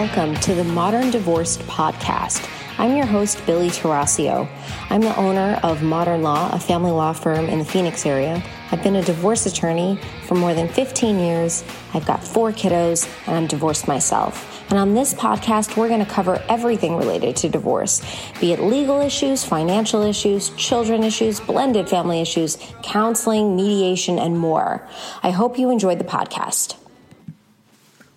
welcome 0.00 0.34
to 0.36 0.54
the 0.54 0.64
Modern 0.64 1.10
Divorced 1.10 1.60
Podcast. 1.64 2.48
I'm 2.78 2.96
your 2.96 3.04
host, 3.04 3.44
Billie 3.44 3.68
Tarascio. 3.68 4.48
I'm 4.88 5.02
the 5.02 5.14
owner 5.16 5.60
of 5.62 5.82
Modern 5.82 6.22
Law, 6.22 6.50
a 6.54 6.58
family 6.58 6.90
law 6.90 7.12
firm 7.12 7.44
in 7.44 7.58
the 7.58 7.66
Phoenix 7.66 8.06
area. 8.06 8.42
I've 8.72 8.82
been 8.82 8.96
a 8.96 9.02
divorce 9.02 9.44
attorney 9.44 10.00
for 10.24 10.36
more 10.36 10.54
than 10.54 10.68
15 10.68 11.18
years. 11.18 11.64
I've 11.92 12.06
got 12.06 12.24
four 12.24 12.50
kiddos, 12.50 13.06
and 13.26 13.36
I'm 13.36 13.46
divorced 13.46 13.88
myself. 13.88 14.64
And 14.70 14.78
on 14.78 14.94
this 14.94 15.12
podcast, 15.12 15.76
we're 15.76 15.88
going 15.88 16.02
to 16.02 16.10
cover 16.10 16.42
everything 16.48 16.96
related 16.96 17.36
to 17.36 17.50
divorce 17.50 18.00
be 18.40 18.54
it 18.54 18.60
legal 18.60 19.02
issues, 19.02 19.44
financial 19.44 20.02
issues, 20.02 20.48
children 20.56 21.04
issues, 21.04 21.40
blended 21.40 21.90
family 21.90 22.22
issues, 22.22 22.56
counseling, 22.82 23.54
mediation, 23.54 24.18
and 24.18 24.38
more. 24.38 24.88
I 25.22 25.30
hope 25.30 25.58
you 25.58 25.68
enjoyed 25.68 25.98
the 25.98 26.04
podcast. 26.04 26.76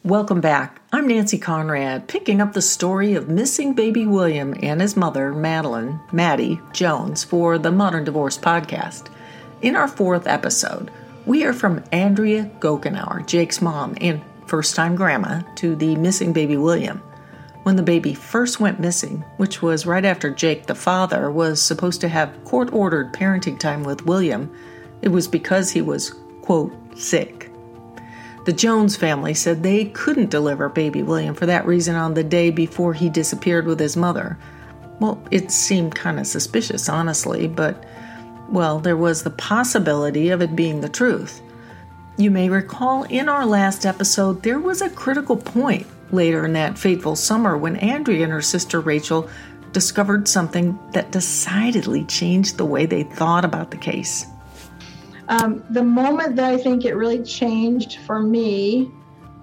Welcome 0.06 0.40
back. 0.40 0.83
I'm 0.96 1.08
Nancy 1.08 1.40
Conrad, 1.40 2.08
picking 2.08 2.40
up 2.40 2.54
the 2.54 2.62
story 2.62 3.16
of 3.16 3.28
missing 3.28 3.74
baby 3.74 4.06
William 4.06 4.54
and 4.62 4.80
his 4.80 4.96
mother, 4.96 5.34
Madeline, 5.34 6.00
Maddie 6.12 6.62
Jones, 6.72 7.24
for 7.24 7.58
the 7.58 7.72
Modern 7.72 8.04
Divorce 8.04 8.38
podcast. 8.38 9.10
In 9.64 9.76
our 9.76 9.88
fourth 9.88 10.28
episode, 10.28 10.92
we 11.26 11.40
hear 11.40 11.52
from 11.52 11.84
Andrea 11.92 12.44
Gokenauer, 12.60 13.26
Jake's 13.26 13.60
mom 13.60 13.98
and 14.02 14.22
first 14.46 14.76
time 14.76 14.96
grandma, 14.96 15.42
to 15.56 15.76
the 15.76 15.96
missing 15.96 16.32
baby 16.32 16.58
William. 16.58 17.00
When 17.64 17.76
the 17.76 17.82
baby 17.82 18.14
first 18.14 18.60
went 18.60 18.80
missing, 18.80 19.26
which 19.38 19.64
was 19.64 19.88
right 19.88 20.06
after 20.06 20.30
Jake, 20.30 20.68
the 20.68 20.76
father, 20.76 21.32
was 21.32 21.60
supposed 21.60 22.02
to 22.02 22.08
have 22.08 22.46
court 22.46 22.72
ordered 22.72 23.14
parenting 23.14 23.58
time 23.58 23.82
with 23.84 24.06
William, 24.06 24.56
it 25.02 25.10
was 25.10 25.28
because 25.28 25.72
he 25.72 25.82
was, 25.82 26.14
quote, 26.44 26.72
sick. 26.96 27.33
The 28.46 28.54
Jones 28.54 28.98
family 28.98 29.34
said 29.34 29.64
they 29.64 29.86
couldn't 29.86 30.30
deliver 30.30 30.68
baby 30.68 31.02
William 31.02 31.34
for 31.34 31.46
that 31.46 31.66
reason 31.66 31.96
on 31.96 32.14
the 32.14 32.26
day 32.26 32.50
before 32.50 32.94
he 32.94 33.10
disappeared 33.10 33.66
with 33.66 33.80
his 33.80 33.96
mother. 33.96 34.38
Well, 35.00 35.24
it 35.32 35.50
seemed 35.50 35.96
kind 35.96 36.20
of 36.20 36.28
suspicious, 36.28 36.90
honestly, 36.90 37.48
but, 37.48 37.84
well, 38.50 38.80
there 38.80 38.98
was 38.98 39.24
the 39.24 39.30
possibility 39.30 40.30
of 40.30 40.42
it 40.42 40.58
being 40.58 40.82
the 40.82 40.90
truth. 40.90 41.42
You 42.18 42.32
may 42.32 42.50
recall 42.50 43.04
in 43.04 43.30
our 43.30 43.46
last 43.46 43.86
episode, 43.86 44.44
there 44.44 44.60
was 44.60 44.82
a 44.82 44.90
critical 44.90 45.38
point 45.38 45.88
later 46.12 46.46
in 46.46 46.54
that 46.54 46.78
fateful 46.78 47.16
summer 47.16 47.58
when 47.58 47.78
Andrea 47.78 48.24
and 48.24 48.32
her 48.34 48.42
sister 48.42 48.82
Rachel 48.82 49.30
discovered 49.72 50.28
something 50.28 50.78
that 50.92 51.12
decidedly 51.12 52.04
changed 52.04 52.58
the 52.58 52.66
way 52.66 52.86
they 52.86 53.04
thought 53.04 53.46
about 53.46 53.72
the 53.72 53.78
case. 53.78 54.28
Um, 55.34 55.64
the 55.72 55.84
moment 55.84 56.36
that 56.36 56.54
I 56.54 56.58
think 56.58 56.86
it 56.86 56.94
really 56.94 57.24
changed 57.24 57.98
for 58.06 58.20
me 58.20 58.92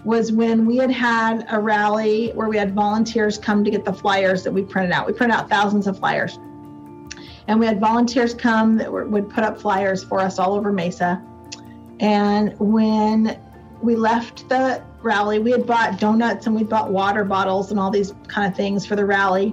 was 0.05 0.31
when 0.31 0.65
we 0.65 0.77
had 0.77 0.93
had 0.93 1.45
a 1.51 1.59
rally 1.59 2.31
where 2.35 2.49
we 2.49 2.57
had 2.57 2.77
volunteers 2.77 3.37
come 3.37 3.65
to 3.65 3.73
get 3.73 3.85
the 3.85 3.93
flyers 3.93 4.45
that 4.45 4.53
we 4.53 4.63
printed 4.63 4.93
out. 4.93 5.09
We 5.09 5.13
printed 5.13 5.37
out 5.37 5.49
thousands 5.49 5.89
of 5.89 5.99
flyers. 5.99 6.39
And 7.49 7.59
we 7.59 7.67
had 7.67 7.81
volunteers 7.81 8.35
come 8.35 8.77
that 8.77 8.91
were, 8.91 9.05
would 9.07 9.29
put 9.29 9.43
up 9.43 9.61
flyers 9.61 10.05
for 10.05 10.21
us 10.21 10.39
all 10.39 10.55
over 10.55 10.73
Mesa. 10.73 11.21
And 11.99 12.57
when 12.61 13.41
we 13.83 13.97
left 13.97 14.49
the 14.49 14.85
rally, 15.03 15.41
we 15.41 15.51
had 15.51 15.67
bought 15.67 15.99
donuts 15.99 16.47
and 16.47 16.55
we 16.55 16.63
bought 16.63 16.93
water 16.93 17.25
bottles 17.25 17.73
and 17.73 17.81
all 17.81 17.91
these 17.91 18.15
kind 18.29 18.49
of 18.49 18.57
things 18.57 18.87
for 18.87 18.95
the 18.95 19.05
rally. 19.05 19.53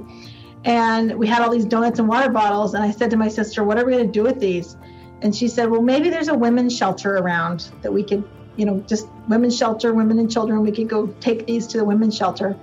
And 0.65 1.17
we 1.17 1.25
had 1.25 1.41
all 1.41 1.49
these 1.49 1.65
donuts 1.65 1.97
and 1.97 2.07
water 2.07 2.29
bottles. 2.29 2.75
And 2.75 2.83
I 2.83 2.91
said 2.91 3.09
to 3.09 3.17
my 3.17 3.27
sister, 3.27 3.63
What 3.63 3.79
are 3.79 3.85
we 3.85 3.93
going 3.93 4.05
to 4.05 4.11
do 4.11 4.21
with 4.21 4.39
these? 4.39 4.77
And 5.21 5.35
she 5.35 5.47
said, 5.47 5.69
well, 5.69 5.81
maybe 5.81 6.09
there's 6.09 6.27
a 6.27 6.33
women's 6.33 6.75
shelter 6.75 7.17
around 7.17 7.71
that 7.81 7.91
we 7.91 8.03
could, 8.03 8.23
you 8.55 8.65
know, 8.65 8.79
just 8.87 9.07
women's 9.27 9.57
shelter, 9.57 9.93
women 9.93 10.19
and 10.19 10.31
children. 10.31 10.61
We 10.61 10.71
could 10.71 10.87
go 10.87 11.07
take 11.19 11.47
these 11.47 11.65
to 11.67 11.77
the 11.77 11.85
women's 11.85 12.15
shelter. 12.15 12.57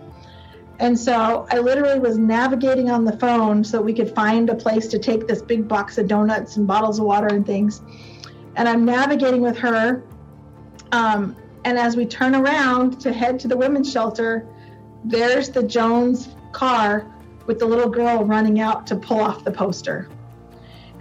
And 0.78 0.98
so 0.98 1.46
I 1.50 1.58
literally 1.58 1.98
was 1.98 2.18
navigating 2.18 2.90
on 2.90 3.04
the 3.04 3.16
phone 3.18 3.62
so 3.62 3.80
we 3.80 3.92
could 3.92 4.14
find 4.14 4.50
a 4.50 4.54
place 4.54 4.88
to 4.88 4.98
take 4.98 5.26
this 5.26 5.40
big 5.42 5.68
box 5.68 5.98
of 5.98 6.08
donuts 6.08 6.56
and 6.56 6.66
bottles 6.66 6.98
of 6.98 7.06
water 7.06 7.28
and 7.28 7.46
things. 7.46 7.82
And 8.56 8.68
I'm 8.68 8.84
navigating 8.84 9.40
with 9.40 9.56
her. 9.58 10.04
Um, 10.92 11.36
and 11.64 11.78
as 11.78 11.96
we 11.96 12.06
turn 12.06 12.34
around 12.34 13.00
to 13.00 13.12
head 13.12 13.38
to 13.40 13.48
the 13.48 13.56
women's 13.56 13.90
shelter, 13.90 14.46
there's 15.04 15.48
the 15.48 15.62
Jones 15.62 16.28
car 16.52 17.06
with 17.46 17.58
the 17.58 17.66
little 17.66 17.88
girl 17.88 18.24
running 18.24 18.60
out 18.60 18.86
to 18.88 18.96
pull 18.96 19.20
off 19.20 19.44
the 19.44 19.50
poster. 19.50 20.08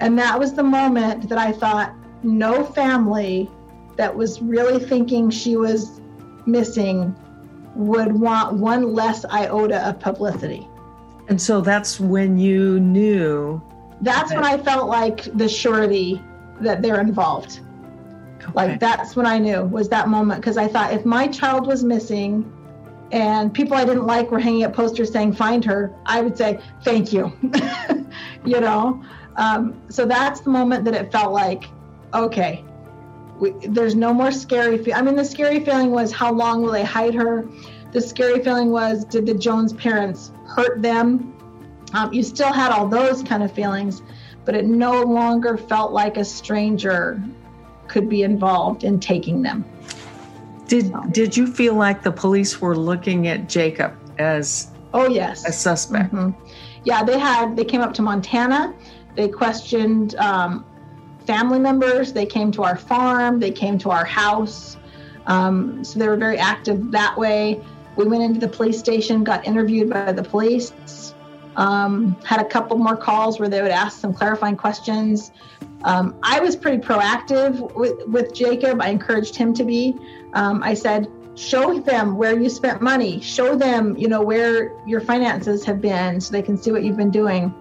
And 0.03 0.19
that 0.19 0.37
was 0.37 0.53
the 0.53 0.63
moment 0.63 1.29
that 1.29 1.37
I 1.37 1.53
thought 1.53 1.95
no 2.23 2.65
family 2.65 3.49
that 3.95 4.13
was 4.13 4.41
really 4.41 4.83
thinking 4.83 5.29
she 5.29 5.55
was 5.55 6.01
missing 6.45 7.15
would 7.73 8.11
want 8.11 8.57
one 8.57 8.93
less 8.93 9.23
iota 9.23 9.87
of 9.87 10.01
publicity. 10.01 10.67
And 11.29 11.41
so 11.41 11.61
that's 11.61 12.01
when 12.01 12.37
you 12.37 12.81
knew. 12.81 13.61
That's 14.01 14.31
that... 14.31 14.35
when 14.35 14.43
I 14.43 14.57
felt 14.57 14.89
like 14.89 15.23
the 15.37 15.47
surety 15.47 16.21
that 16.59 16.81
they're 16.81 16.99
involved. 16.99 17.61
Okay. 18.41 18.51
Like 18.55 18.81
that's 18.81 19.15
when 19.15 19.25
I 19.25 19.39
knew 19.39 19.63
was 19.63 19.87
that 19.87 20.09
moment 20.09 20.41
because 20.41 20.57
I 20.57 20.67
thought 20.67 20.91
if 20.91 21.05
my 21.05 21.27
child 21.27 21.65
was 21.65 21.81
missing 21.85 22.51
and 23.13 23.53
people 23.53 23.77
I 23.77 23.85
didn't 23.85 24.05
like 24.05 24.31
were 24.31 24.39
hanging 24.39 24.65
up 24.65 24.73
posters 24.73 25.13
saying 25.13 25.31
find 25.31 25.63
her, 25.63 25.93
I 26.05 26.19
would 26.19 26.37
say 26.37 26.59
thank 26.83 27.13
you. 27.13 27.31
you 28.45 28.59
know, 28.59 29.01
um, 29.35 29.81
so 29.89 30.05
that's 30.05 30.41
the 30.41 30.49
moment 30.49 30.85
that 30.85 30.93
it 30.93 31.11
felt 31.11 31.31
like, 31.31 31.65
okay, 32.13 32.63
we, 33.39 33.51
there's 33.67 33.95
no 33.95 34.13
more 34.13 34.31
scary. 34.31 34.77
Fe- 34.77 34.93
I 34.93 35.01
mean, 35.01 35.15
the 35.15 35.25
scary 35.25 35.59
feeling 35.59 35.91
was 35.91 36.11
how 36.11 36.31
long 36.31 36.61
will 36.61 36.71
they 36.71 36.83
hide 36.83 37.13
her? 37.15 37.47
The 37.91 38.01
scary 38.01 38.43
feeling 38.43 38.71
was 38.71 39.05
did 39.05 39.25
the 39.25 39.33
Jones 39.33 39.73
parents 39.73 40.31
hurt 40.45 40.81
them? 40.81 41.29
Um, 41.93 42.11
you 42.11 42.23
still 42.23 42.51
had 42.51 42.71
all 42.71 42.87
those 42.87 43.21
kind 43.21 43.43
of 43.43 43.51
feelings, 43.51 44.01
but 44.45 44.55
it 44.55 44.65
no 44.65 45.01
longer 45.03 45.57
felt 45.57 45.91
like 45.91 46.17
a 46.17 46.25
stranger 46.25 47.21
could 47.87 48.09
be 48.09 48.23
involved 48.23 48.83
in 48.83 48.99
taking 48.99 49.41
them. 49.41 49.65
Did 50.67 50.87
so. 50.87 51.03
Did 51.11 51.37
you 51.37 51.45
feel 51.45 51.75
like 51.75 52.01
the 52.01 52.11
police 52.11 52.61
were 52.61 52.75
looking 52.75 53.27
at 53.27 53.47
Jacob 53.47 53.95
as 54.17 54.71
oh 54.93 55.07
yes 55.07 55.45
a 55.45 55.51
suspect? 55.51 56.13
Mm-hmm. 56.13 56.31
Yeah, 56.85 57.03
they 57.03 57.19
had. 57.19 57.55
They 57.55 57.65
came 57.65 57.81
up 57.81 57.93
to 57.95 58.01
Montana 58.01 58.73
they 59.15 59.27
questioned 59.27 60.15
um, 60.15 60.65
family 61.25 61.59
members. 61.59 62.13
They 62.13 62.25
came 62.25 62.51
to 62.53 62.63
our 62.63 62.77
farm. 62.77 63.39
They 63.39 63.51
came 63.51 63.77
to 63.79 63.91
our 63.91 64.05
house. 64.05 64.77
Um, 65.25 65.83
so 65.83 65.99
they 65.99 66.07
were 66.07 66.17
very 66.17 66.37
active 66.37 66.91
that 66.91 67.17
way. 67.17 67.61
We 67.95 68.05
went 68.05 68.23
into 68.23 68.39
the 68.39 68.47
police 68.47 68.79
station, 68.79 69.23
got 69.23 69.45
interviewed 69.45 69.89
by 69.89 70.11
the 70.11 70.23
police, 70.23 71.13
um, 71.55 72.17
had 72.25 72.41
a 72.41 72.45
couple 72.45 72.77
more 72.77 72.97
calls 72.97 73.39
where 73.39 73.49
they 73.49 73.61
would 73.61 73.71
ask 73.71 73.99
some 73.99 74.13
clarifying 74.13 74.57
questions. 74.57 75.31
Um, 75.83 76.15
I 76.23 76.39
was 76.39 76.55
pretty 76.55 76.79
proactive 76.79 77.73
with, 77.75 78.07
with 78.07 78.33
Jacob. 78.33 78.81
I 78.81 78.89
encouraged 78.89 79.35
him 79.35 79.53
to 79.53 79.63
be. 79.63 79.95
Um, 80.33 80.63
I 80.63 80.73
said, 80.73 81.07
show 81.35 81.79
them 81.79 82.15
where 82.15 82.39
you 82.39 82.49
spent 82.49 82.81
money, 82.81 83.19
show 83.19 83.55
them, 83.55 83.95
you 83.97 84.07
know, 84.07 84.21
where 84.21 84.71
your 84.87 85.01
finances 85.01 85.63
have 85.65 85.81
been 85.81 86.21
so 86.21 86.31
they 86.31 86.41
can 86.41 86.57
see 86.57 86.71
what 86.71 86.83
you've 86.83 86.97
been 86.97 87.11
doing. 87.11 87.53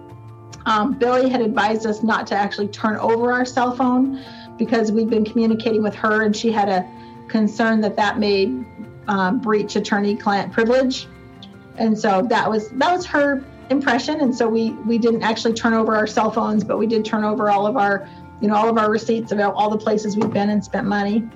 Um, 0.65 0.93
Billie 0.93 1.29
had 1.29 1.41
advised 1.41 1.85
us 1.85 2.03
not 2.03 2.27
to 2.27 2.35
actually 2.35 2.69
turn 2.69 2.97
over 2.97 3.31
our 3.31 3.45
cell 3.45 3.75
phone 3.75 4.23
because 4.57 4.91
we'd 4.91 5.09
been 5.09 5.25
communicating 5.25 5.83
with 5.83 5.95
her 5.95 6.23
and 6.23 6.35
she 6.35 6.51
had 6.51 6.69
a 6.69 6.87
concern 7.27 7.81
that 7.81 7.95
that 7.95 8.19
may 8.19 8.63
um, 9.07 9.39
breach 9.39 9.75
attorney-client 9.75 10.53
privilege. 10.53 11.07
And 11.77 11.97
so 11.97 12.21
that 12.29 12.49
was 12.49 12.69
that 12.69 12.95
was 12.95 13.05
her 13.07 13.43
impression. 13.69 14.21
And 14.21 14.35
so 14.35 14.47
we 14.47 14.71
we 14.71 14.97
didn't 14.97 15.23
actually 15.23 15.53
turn 15.53 15.73
over 15.73 15.95
our 15.95 16.07
cell 16.07 16.31
phones, 16.31 16.63
but 16.63 16.77
we 16.77 16.87
did 16.87 17.03
turn 17.03 17.23
over 17.23 17.49
all 17.49 17.65
of 17.65 17.75
our 17.77 18.07
you 18.41 18.47
know 18.47 18.55
all 18.55 18.69
of 18.69 18.77
our 18.77 18.91
receipts 18.91 19.31
about 19.31 19.55
all 19.55 19.69
the 19.69 19.77
places 19.77 20.15
we've 20.15 20.31
been 20.31 20.49
and 20.49 20.63
spent 20.63 20.87
money. 20.87 21.27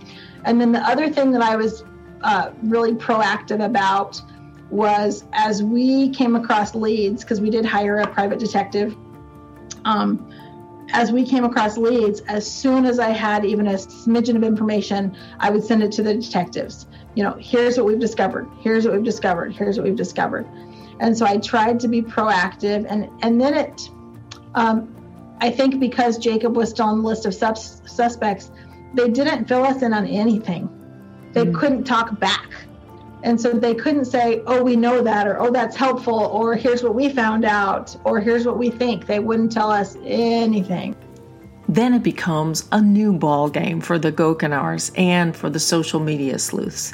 And 0.46 0.62
then 0.62 0.72
the 0.72 0.82
other 0.82 1.10
thing 1.10 1.32
that 1.32 1.42
I 1.42 1.56
was 1.56 1.84
uh, 2.22 2.52
really 2.64 2.94
proactive 2.94 3.64
about 3.64 4.22
was 4.70 5.24
as 5.34 5.64
we 5.64 6.10
came 6.10 6.36
across 6.36 6.76
leads 6.76 7.24
because 7.24 7.40
we 7.42 7.50
did 7.50 7.66
hire 7.66 7.98
a 8.00 8.08
private 8.08 8.38
detective 8.38 8.96
um, 9.88 10.30
as 10.92 11.12
we 11.12 11.26
came 11.26 11.44
across 11.44 11.78
leads, 11.78 12.22
as 12.22 12.50
soon 12.50 12.86
as 12.86 13.00
I 13.00 13.10
had 13.10 13.46
even 13.46 13.68
a 13.68 13.74
smidgen 13.74 14.36
of 14.36 14.44
information, 14.44 15.18
I 15.40 15.50
would 15.50 15.64
send 15.64 15.82
it 15.84 15.92
to 15.94 16.04
the 16.04 16.14
detectives. 16.14 16.88
You 17.16 17.24
know, 17.24 17.36
here's 17.40 17.78
what 17.78 17.86
we've 17.86 18.00
discovered. 18.00 18.48
Here's 18.60 18.86
what 18.86 18.94
we've 18.94 19.04
discovered. 19.04 19.54
Here's 19.54 19.78
what 19.78 19.86
we've 19.86 19.96
discovered. 19.96 20.48
And 21.00 21.18
so 21.18 21.26
I 21.26 21.38
tried 21.38 21.80
to 21.82 21.88
be 21.88 22.02
proactive. 22.02 22.86
And 22.90 23.10
and 23.22 23.40
then 23.40 23.54
it, 23.54 23.90
um, 24.56 24.94
I 25.40 25.50
think 25.52 25.80
because 25.80 26.18
Jacob 26.18 26.56
was 26.56 26.70
still 26.70 26.86
on 26.86 27.02
the 27.02 27.08
list 27.08 27.26
of 27.26 27.34
sus- 27.34 27.82
suspects, 27.86 28.52
they 28.94 29.10
didn't 29.10 29.46
fill 29.46 29.64
us 29.64 29.82
in 29.82 29.94
on 29.94 30.06
anything. 30.08 30.70
They 31.34 31.46
mm. 31.46 31.54
couldn't 31.54 31.84
talk 31.84 32.20
back. 32.20 32.50
And 33.24 33.40
so 33.40 33.52
they 33.52 33.74
couldn't 33.74 34.06
say, 34.06 34.42
oh, 34.46 34.64
we 34.64 34.76
know 34.76 35.02
that, 35.02 35.28
or 35.28 35.40
oh, 35.40 35.52
that's 35.52 35.76
helpful, 35.76 36.20
or 36.20 36.56
here's 36.56 36.84
what 36.84 36.96
we 36.96 37.10
found 37.10 37.46
out, 37.46 37.96
or 38.04 38.20
here's 38.20 38.46
what 38.46 38.58
we 38.58 38.70
think. 38.70 39.08
They 39.08 39.20
wouldn't 39.20 39.52
tell 39.52 39.72
us 39.72 39.98
anything. 40.04 40.96
Then 41.68 41.94
it 41.94 42.04
becomes 42.04 42.68
a 42.72 42.80
new 42.80 43.12
ball 43.12 43.50
game 43.50 43.82
for 43.82 44.00
the 44.00 44.12
Gokenauers 44.12 44.98
and 44.98 45.36
for 45.36 45.50
the 45.50 45.60
social 45.60 46.00
media 46.00 46.40
sleuths. 46.40 46.94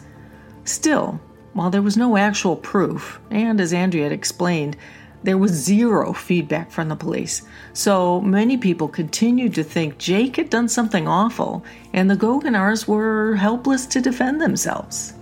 Still, 0.64 1.20
while 1.54 1.70
there 1.70 1.82
was 1.82 1.98
no 1.98 2.18
actual 2.18 2.56
proof, 2.56 3.20
and 3.30 3.62
as 3.62 3.74
Andrea 3.74 4.04
had 4.04 4.12
explained, 4.12 4.78
there 5.22 5.38
was 5.38 5.52
zero 5.52 6.12
feedback 6.12 6.72
from 6.72 6.90
the 6.90 6.96
police. 6.96 7.44
So 7.74 8.20
many 8.22 8.58
people 8.58 8.88
continued 8.88 9.54
to 9.56 9.64
think 9.64 9.98
Jake 9.98 10.38
had 10.38 10.50
done 10.50 10.68
something 10.68 11.08
awful, 11.08 11.64
and 11.94 12.10
the 12.10 12.18
Gokenauers 12.18 12.88
were 12.88 13.36
helpless 13.36 13.86
to 13.88 14.02
defend 14.02 14.42
themselves. 14.42 15.14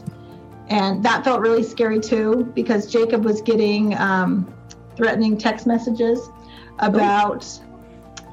And 0.71 1.03
that 1.03 1.25
felt 1.25 1.41
really 1.41 1.63
scary 1.63 1.99
too, 1.99 2.49
because 2.55 2.89
Jacob 2.89 3.25
was 3.25 3.41
getting 3.41 3.93
um, 3.97 4.51
threatening 4.95 5.37
text 5.37 5.67
messages 5.67 6.29
about 6.79 7.45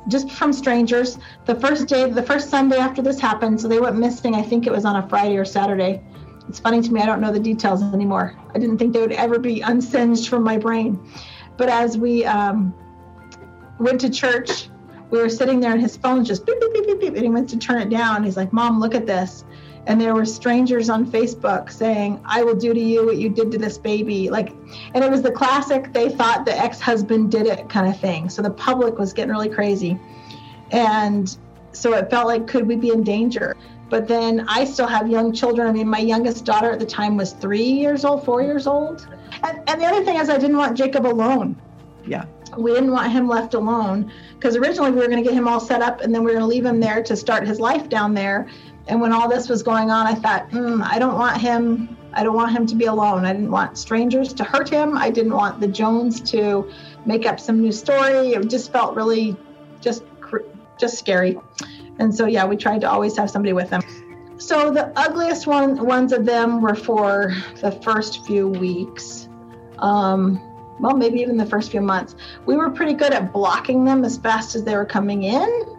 just 0.07 0.31
from 0.31 0.53
strangers. 0.53 1.19
The 1.47 1.57
first 1.57 1.89
day, 1.89 2.09
the 2.09 2.23
first 2.23 2.49
Sunday 2.49 2.79
after 2.79 3.03
this 3.03 3.19
happened, 3.19 3.61
so 3.61 3.67
they 3.67 3.81
went 3.81 3.99
missing. 3.99 4.37
I 4.37 4.43
think 4.43 4.69
it 4.69 4.73
was 4.73 4.85
on 4.85 4.95
a 4.95 5.09
Friday 5.09 5.37
or 5.37 5.45
Saturday. 5.45 6.01
It's 6.49 6.61
funny 6.61 6.81
to 6.81 6.93
me, 6.93 7.01
I 7.01 7.07
don't 7.07 7.21
know 7.21 7.33
the 7.33 7.41
details 7.41 7.83
anymore. 7.83 8.37
I 8.55 8.59
didn't 8.61 8.79
think 8.79 8.93
they 8.93 9.01
would 9.01 9.13
ever 9.13 9.41
be 9.41 9.61
unsinged 9.61 10.29
from 10.29 10.45
my 10.45 10.59
brain. 10.59 10.99
But 11.57 11.69
as 11.69 11.99
we 11.99 12.25
um, 12.25 12.73
went 13.81 14.01
to 14.03 14.11
church, 14.11 14.69
we 15.11 15.19
were 15.19 15.29
sitting 15.29 15.59
there 15.59 15.73
and 15.73 15.81
his 15.81 15.97
phone 15.97 16.25
just 16.25 16.47
beep, 16.47 16.61
beep, 16.61 16.73
beep, 16.73 16.87
beep, 16.87 17.01
beep. 17.01 17.15
And 17.15 17.23
he 17.25 17.31
went 17.31 17.49
to 17.51 17.59
turn 17.59 17.83
it 17.83 17.91
down. 17.91 18.23
He's 18.23 18.37
like, 18.37 18.53
Mom, 18.53 18.79
look 18.79 18.95
at 18.95 19.07
this. 19.07 19.45
And 19.89 19.99
there 19.99 20.15
were 20.15 20.27
strangers 20.27 20.91
on 20.91 21.11
Facebook 21.11 21.73
saying, 21.73 22.21
I 22.27 22.45
will 22.45 22.55
do 22.55 22.75
to 22.75 22.81
you 22.81 23.07
what 23.07 23.17
you 23.17 23.31
did 23.31 23.51
to 23.53 23.59
this 23.59 23.79
baby. 23.79 24.29
Like, 24.29 24.51
and 24.93 25.03
it 25.03 25.11
was 25.11 25.23
the 25.23 25.33
classic, 25.33 25.95
they 25.95 26.11
thought 26.11 26.45
the 26.45 26.57
ex 26.57 26.79
husband 26.79 27.31
did 27.31 27.47
it 27.47 27.71
kind 27.71 27.89
of 27.89 27.99
thing. 27.99 28.29
So 28.29 28.43
the 28.43 28.51
public 28.51 28.99
was 28.99 29.15
getting 29.15 29.31
really 29.33 29.49
crazy. 29.49 29.99
And 30.73 31.35
so 31.73 31.95
it 31.95 32.11
felt 32.11 32.27
like, 32.27 32.47
could 32.47 32.67
we 32.67 32.77
be 32.77 32.91
in 32.91 33.03
danger? 33.03 33.57
But 33.89 34.07
then 34.07 34.47
I 34.47 34.67
still 34.67 34.87
have 34.87 35.09
young 35.09 35.33
children. 35.33 35.67
I 35.67 35.73
mean, 35.73 35.89
my 35.89 36.01
youngest 36.01 36.45
daughter 36.45 36.71
at 36.71 36.79
the 36.79 36.87
time 36.87 37.17
was 37.17 37.33
three 37.33 37.63
years 37.63 38.05
old, 38.05 38.27
four 38.27 38.43
years 38.43 38.67
old. 38.67 39.09
And, 39.43 39.63
and 39.67 39.81
the 39.81 39.87
other 39.87 40.05
thing 40.05 40.17
is, 40.17 40.29
I 40.29 40.37
didn't 40.37 40.59
want 40.59 40.77
Jacob 40.77 41.07
alone. 41.07 41.57
Yeah. 42.07 42.27
We 42.59 42.73
didn't 42.73 42.93
want 42.93 43.11
him 43.11 43.27
left 43.27 43.55
alone 43.55 44.13
because 44.35 44.57
originally 44.57 44.91
we 44.91 44.99
were 44.99 45.09
going 45.09 45.23
to 45.23 45.29
get 45.29 45.33
him 45.33 45.49
all 45.49 45.61
set 45.61 45.81
up 45.81 46.01
and 46.03 46.15
then 46.15 46.23
we 46.23 46.27
were 46.27 46.39
going 46.39 46.43
to 46.43 46.55
leave 46.55 46.65
him 46.65 46.81
there 46.81 47.03
to 47.03 47.17
start 47.17 47.47
his 47.47 47.61
life 47.61 47.89
down 47.89 48.13
there. 48.13 48.49
And 48.89 49.01
when 49.01 49.13
all 49.13 49.29
this 49.29 49.49
was 49.49 49.63
going 49.63 49.91
on, 49.91 50.07
I 50.07 50.15
thought, 50.15 50.51
mm, 50.51 50.83
I 50.83 50.99
don't 50.99 51.15
want 51.15 51.41
him. 51.41 51.97
I 52.15 52.23
don't 52.23 52.35
want 52.35 52.53
him 52.53 52.67
to 52.67 52.75
be 52.75 52.87
alone. 52.87 53.27
I 53.27 53.33
didn't 53.35 53.51
want 53.51 53.77
strangers 53.77 54.33
to 54.33 54.45
hurt 54.45 54.69
him. 54.69 54.97
I 54.97 55.11
didn't 55.11 55.35
want 55.35 55.61
the 55.61 55.69
Jones 55.69 56.21
to 56.33 56.71
make 57.05 57.27
up 57.27 57.39
some 57.39 57.61
new 57.61 57.71
story. 57.71 58.33
It 58.33 58.49
just 58.49 58.73
felt 58.73 58.97
really, 58.97 59.37
just, 59.81 60.05
just 60.79 60.99
scary. 60.99 61.39
And 61.99 62.15
so, 62.15 62.27
yeah, 62.27 62.47
we 62.47 62.57
tried 62.57 62.81
to 62.81 62.91
always 62.91 63.17
have 63.19 63.31
somebody 63.31 63.53
with 63.53 63.69
them. 63.69 63.83
So 64.39 64.71
the 64.71 64.93
ugliest 64.97 65.47
one, 65.47 65.85
ones 65.85 66.13
of 66.13 66.25
them 66.25 66.63
were 66.63 66.75
for 66.75 67.35
the 67.61 67.73
first 67.73 68.25
few 68.25 68.49
weeks. 68.49 69.29
Um, 69.79 70.41
well, 70.81 70.97
maybe 70.97 71.21
even 71.21 71.37
the 71.37 71.47
first 71.47 71.71
few 71.71 71.81
months. 71.81 72.15
We 72.47 72.57
were 72.57 72.71
pretty 72.71 72.95
good 72.95 73.13
at 73.13 73.33
blocking 73.33 73.85
them 73.85 74.05
as 74.05 74.17
fast 74.17 74.55
as 74.55 74.65
they 74.65 74.77
were 74.77 74.85
coming 74.85 75.25
in. 75.25 75.77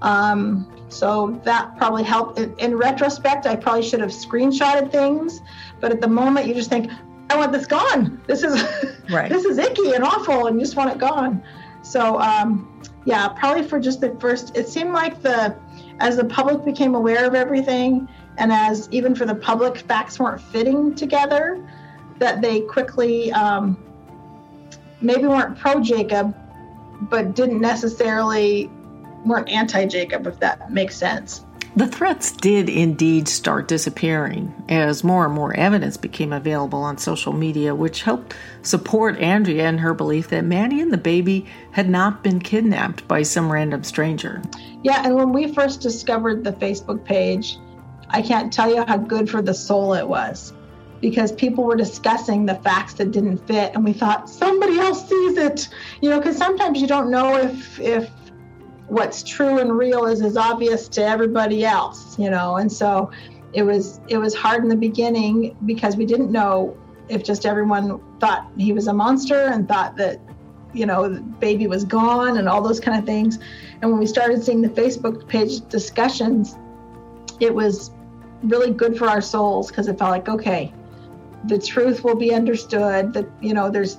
Um, 0.00 0.66
so 0.88 1.40
that 1.44 1.76
probably 1.76 2.02
helped. 2.02 2.38
In, 2.38 2.54
in, 2.58 2.76
retrospect, 2.76 3.46
I 3.46 3.56
probably 3.56 3.82
should 3.82 4.00
have 4.00 4.10
screenshotted 4.10 4.90
things, 4.90 5.42
but 5.80 5.92
at 5.92 6.00
the 6.00 6.08
moment, 6.08 6.46
you 6.46 6.54
just 6.54 6.70
think, 6.70 6.90
"I 7.30 7.36
want 7.36 7.52
this 7.52 7.66
gone. 7.66 8.20
This 8.26 8.42
is 8.42 8.62
right. 9.10 9.30
this 9.30 9.44
is 9.44 9.58
icky 9.58 9.92
and 9.92 10.04
awful, 10.04 10.46
and 10.46 10.58
you 10.58 10.64
just 10.64 10.76
want 10.76 10.90
it 10.90 10.98
gone." 10.98 11.42
So 11.82 12.18
um, 12.20 12.82
yeah, 13.04 13.28
probably 13.28 13.62
for 13.62 13.78
just 13.78 14.00
the 14.00 14.16
first. 14.20 14.56
It 14.56 14.68
seemed 14.68 14.92
like 14.92 15.22
the 15.22 15.56
as 16.00 16.16
the 16.16 16.24
public 16.24 16.64
became 16.64 16.94
aware 16.94 17.26
of 17.26 17.34
everything, 17.34 18.08
and 18.38 18.52
as 18.52 18.88
even 18.90 19.14
for 19.14 19.26
the 19.26 19.34
public, 19.34 19.78
facts 19.78 20.18
weren't 20.18 20.40
fitting 20.40 20.94
together, 20.94 21.66
that 22.18 22.40
they 22.40 22.62
quickly 22.62 23.30
um, 23.32 23.76
maybe 25.00 25.26
weren't 25.26 25.58
pro 25.58 25.80
Jacob, 25.80 26.34
but 27.02 27.34
didn't 27.34 27.60
necessarily 27.60 28.70
weren't 29.24 29.48
anti 29.48 29.86
Jacob, 29.86 30.26
if 30.26 30.38
that 30.40 30.70
makes 30.70 30.96
sense. 30.96 31.44
The 31.76 31.86
threats 31.86 32.32
did 32.32 32.68
indeed 32.68 33.28
start 33.28 33.68
disappearing 33.68 34.52
as 34.68 35.04
more 35.04 35.26
and 35.26 35.34
more 35.34 35.54
evidence 35.54 35.96
became 35.96 36.32
available 36.32 36.80
on 36.80 36.98
social 36.98 37.32
media, 37.32 37.74
which 37.74 38.02
helped 38.02 38.34
support 38.62 39.16
Andrea 39.18 39.68
in 39.68 39.78
her 39.78 39.94
belief 39.94 40.28
that 40.30 40.44
Maddie 40.44 40.80
and 40.80 40.92
the 40.92 40.98
baby 40.98 41.46
had 41.70 41.88
not 41.88 42.24
been 42.24 42.40
kidnapped 42.40 43.06
by 43.06 43.22
some 43.22 43.52
random 43.52 43.84
stranger. 43.84 44.42
Yeah, 44.82 45.02
and 45.04 45.14
when 45.14 45.32
we 45.32 45.52
first 45.52 45.80
discovered 45.80 46.42
the 46.42 46.52
Facebook 46.52 47.04
page, 47.04 47.58
I 48.10 48.22
can't 48.22 48.52
tell 48.52 48.74
you 48.74 48.84
how 48.84 48.96
good 48.96 49.30
for 49.30 49.42
the 49.42 49.54
soul 49.54 49.94
it 49.94 50.08
was 50.08 50.52
because 51.00 51.30
people 51.32 51.64
were 51.64 51.76
discussing 51.76 52.46
the 52.46 52.56
facts 52.56 52.94
that 52.94 53.12
didn't 53.12 53.38
fit 53.46 53.72
and 53.74 53.84
we 53.84 53.92
thought 53.92 54.28
somebody 54.28 54.78
else 54.78 55.08
sees 55.08 55.36
it 55.36 55.68
you 56.00 56.10
know 56.10 56.18
because 56.18 56.36
sometimes 56.36 56.80
you 56.80 56.86
don't 56.86 57.10
know 57.10 57.36
if 57.36 57.78
if 57.78 58.10
what's 58.88 59.22
true 59.22 59.58
and 59.58 59.76
real 59.76 60.06
is 60.06 60.22
as 60.22 60.36
obvious 60.36 60.88
to 60.88 61.04
everybody 61.04 61.64
else 61.64 62.18
you 62.18 62.30
know? 62.30 62.56
And 62.56 62.70
so 62.70 63.10
it 63.52 63.62
was 63.62 64.00
it 64.08 64.18
was 64.18 64.34
hard 64.34 64.62
in 64.62 64.68
the 64.68 64.76
beginning 64.76 65.56
because 65.64 65.96
we 65.96 66.04
didn't 66.04 66.30
know 66.30 66.76
if 67.08 67.24
just 67.24 67.46
everyone 67.46 68.00
thought 68.20 68.50
he 68.58 68.72
was 68.72 68.88
a 68.88 68.92
monster 68.92 69.46
and 69.46 69.66
thought 69.66 69.96
that 69.96 70.20
you 70.74 70.84
know 70.84 71.08
the 71.08 71.20
baby 71.20 71.66
was 71.66 71.84
gone 71.84 72.36
and 72.36 72.48
all 72.48 72.60
those 72.60 72.80
kind 72.80 72.98
of 72.98 73.06
things. 73.06 73.38
And 73.80 73.90
when 73.90 73.98
we 73.98 74.06
started 74.06 74.42
seeing 74.44 74.60
the 74.60 74.68
facebook 74.68 75.26
page 75.28 75.66
discussions 75.68 76.56
it 77.40 77.54
was 77.54 77.92
really 78.42 78.72
good 78.72 78.98
for 78.98 79.08
our 79.08 79.20
souls 79.20 79.68
because 79.68 79.88
it 79.88 79.98
felt 79.98 80.10
like 80.10 80.28
okay 80.28 80.72
the 81.44 81.58
truth 81.58 82.04
will 82.04 82.16
be 82.16 82.34
understood 82.34 83.12
that 83.12 83.26
you 83.40 83.54
know 83.54 83.70
there's 83.70 83.98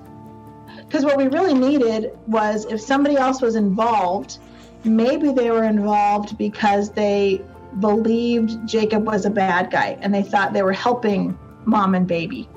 because 0.86 1.06
what 1.06 1.18
we 1.18 1.27
really 1.27 1.53
needed 1.53 2.18
was 2.27 2.65
if 2.65 2.81
somebody 2.81 3.15
else 3.15 3.41
was 3.41 3.56
involved 3.56 4.39
maybe 4.84 5.31
they 5.31 5.52
were 5.52 5.64
involved 5.64 6.38
because 6.38 6.92
they 6.92 7.42
believed 7.80 8.68
Jacob 8.68 9.06
was 9.06 9.26
a 9.26 9.30
bad 9.30 9.72
guy 9.72 9.98
and 10.02 10.14
they 10.14 10.24
thought 10.24 10.54
they 10.54 10.64
were 10.64 10.74
helping 10.74 11.38
mom 11.66 11.96
and 11.96 12.08
baby. 12.08 12.50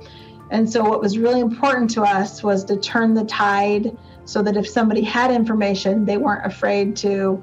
And 0.51 0.71
so, 0.71 0.85
what 0.85 1.01
was 1.01 1.17
really 1.17 1.41
important 1.41 1.91
to 1.93 2.03
us 2.03 2.43
was 2.43 2.65
to 2.67 2.77
turn 2.77 3.15
the 3.15 3.25
tide 3.25 3.97
so 4.25 4.43
that 4.43 4.57
if 4.57 4.69
somebody 4.69 5.03
had 5.03 5.31
information, 5.31 6.05
they 6.05 6.19
weren't 6.19 6.45
afraid 6.45 6.95
to 6.97 7.43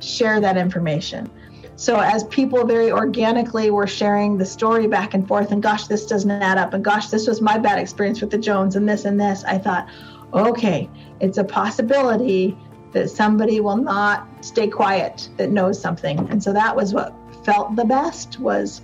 share 0.00 0.40
that 0.40 0.56
information. 0.56 1.30
So, 1.76 2.00
as 2.00 2.24
people 2.24 2.66
very 2.66 2.90
organically 2.90 3.70
were 3.70 3.86
sharing 3.86 4.38
the 4.38 4.44
story 4.44 4.88
back 4.88 5.14
and 5.14 5.26
forth, 5.26 5.52
and 5.52 5.62
gosh, 5.62 5.86
this 5.86 6.04
doesn't 6.04 6.30
add 6.30 6.58
up, 6.58 6.74
and 6.74 6.84
gosh, 6.84 7.08
this 7.08 7.28
was 7.28 7.40
my 7.40 7.58
bad 7.58 7.78
experience 7.78 8.20
with 8.20 8.30
the 8.30 8.38
Jones, 8.38 8.74
and 8.74 8.88
this 8.88 9.04
and 9.04 9.20
this, 9.20 9.44
I 9.44 9.58
thought, 9.58 9.88
okay, 10.34 10.90
it's 11.20 11.38
a 11.38 11.44
possibility 11.44 12.56
that 12.92 13.10
somebody 13.10 13.60
will 13.60 13.76
not 13.76 14.26
stay 14.44 14.68
quiet 14.68 15.28
that 15.36 15.50
knows 15.50 15.80
something 15.80 16.18
and 16.30 16.42
so 16.42 16.52
that 16.52 16.74
was 16.74 16.94
what 16.94 17.14
felt 17.44 17.74
the 17.76 17.84
best 17.84 18.38
was 18.38 18.82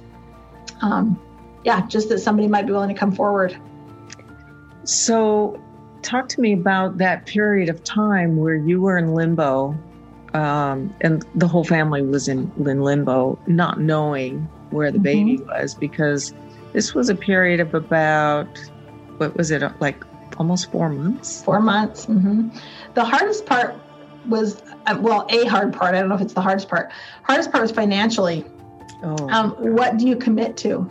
um, 0.81 1.19
yeah 1.65 1.87
just 1.87 2.09
that 2.09 2.19
somebody 2.19 2.49
might 2.49 2.67
be 2.67 2.73
willing 2.73 2.88
to 2.88 2.95
come 2.95 3.12
forward 3.12 3.57
so 4.85 5.61
talk 6.03 6.29
to 6.29 6.41
me 6.41 6.53
about 6.53 6.99
that 6.99 7.27
period 7.27 7.69
of 7.69 7.83
time 7.85 8.37
where 8.37 8.57
you 8.57 8.81
were 8.81 8.99
in 8.99 9.15
limbo 9.15 9.77
um, 10.35 10.95
and 11.00 11.25
the 11.35 11.49
whole 11.49 11.65
family 11.65 12.03
was 12.03 12.29
in, 12.29 12.50
in 12.59 12.83
limbo 12.83 13.38
not 13.47 13.81
knowing 13.81 14.49
where 14.71 14.91
the 14.91 14.99
mm-hmm. 14.99 15.03
baby 15.03 15.37
was 15.38 15.75
because 15.75 16.33
this 16.73 16.95
was 16.95 17.09
a 17.09 17.15
period 17.15 17.61
of 17.61 17.75
about 17.75 18.59
what 19.19 19.37
was 19.37 19.50
it 19.50 19.62
like 19.81 20.05
almost 20.38 20.71
four 20.71 20.88
months 20.88 21.43
four 21.43 21.61
months 21.61 22.07
mm-hmm. 22.07 22.49
the 22.95 23.05
hardest 23.05 23.47
part 23.47 23.75
was 24.28 24.62
uh, 24.87 24.97
well 25.00 25.26
a 25.30 25.44
hard 25.47 25.73
part 25.73 25.94
i 25.94 26.00
don't 26.00 26.08
know 26.08 26.14
if 26.14 26.20
it's 26.20 26.35
the 26.35 26.40
hardest 26.40 26.68
part. 26.68 26.90
Hardest 27.23 27.50
part 27.50 27.62
was 27.62 27.70
financially. 27.70 28.44
Oh. 29.02 29.28
um, 29.30 29.52
what 29.52 29.97
do 29.97 30.08
you 30.08 30.16
commit 30.16 30.56
to? 30.58 30.90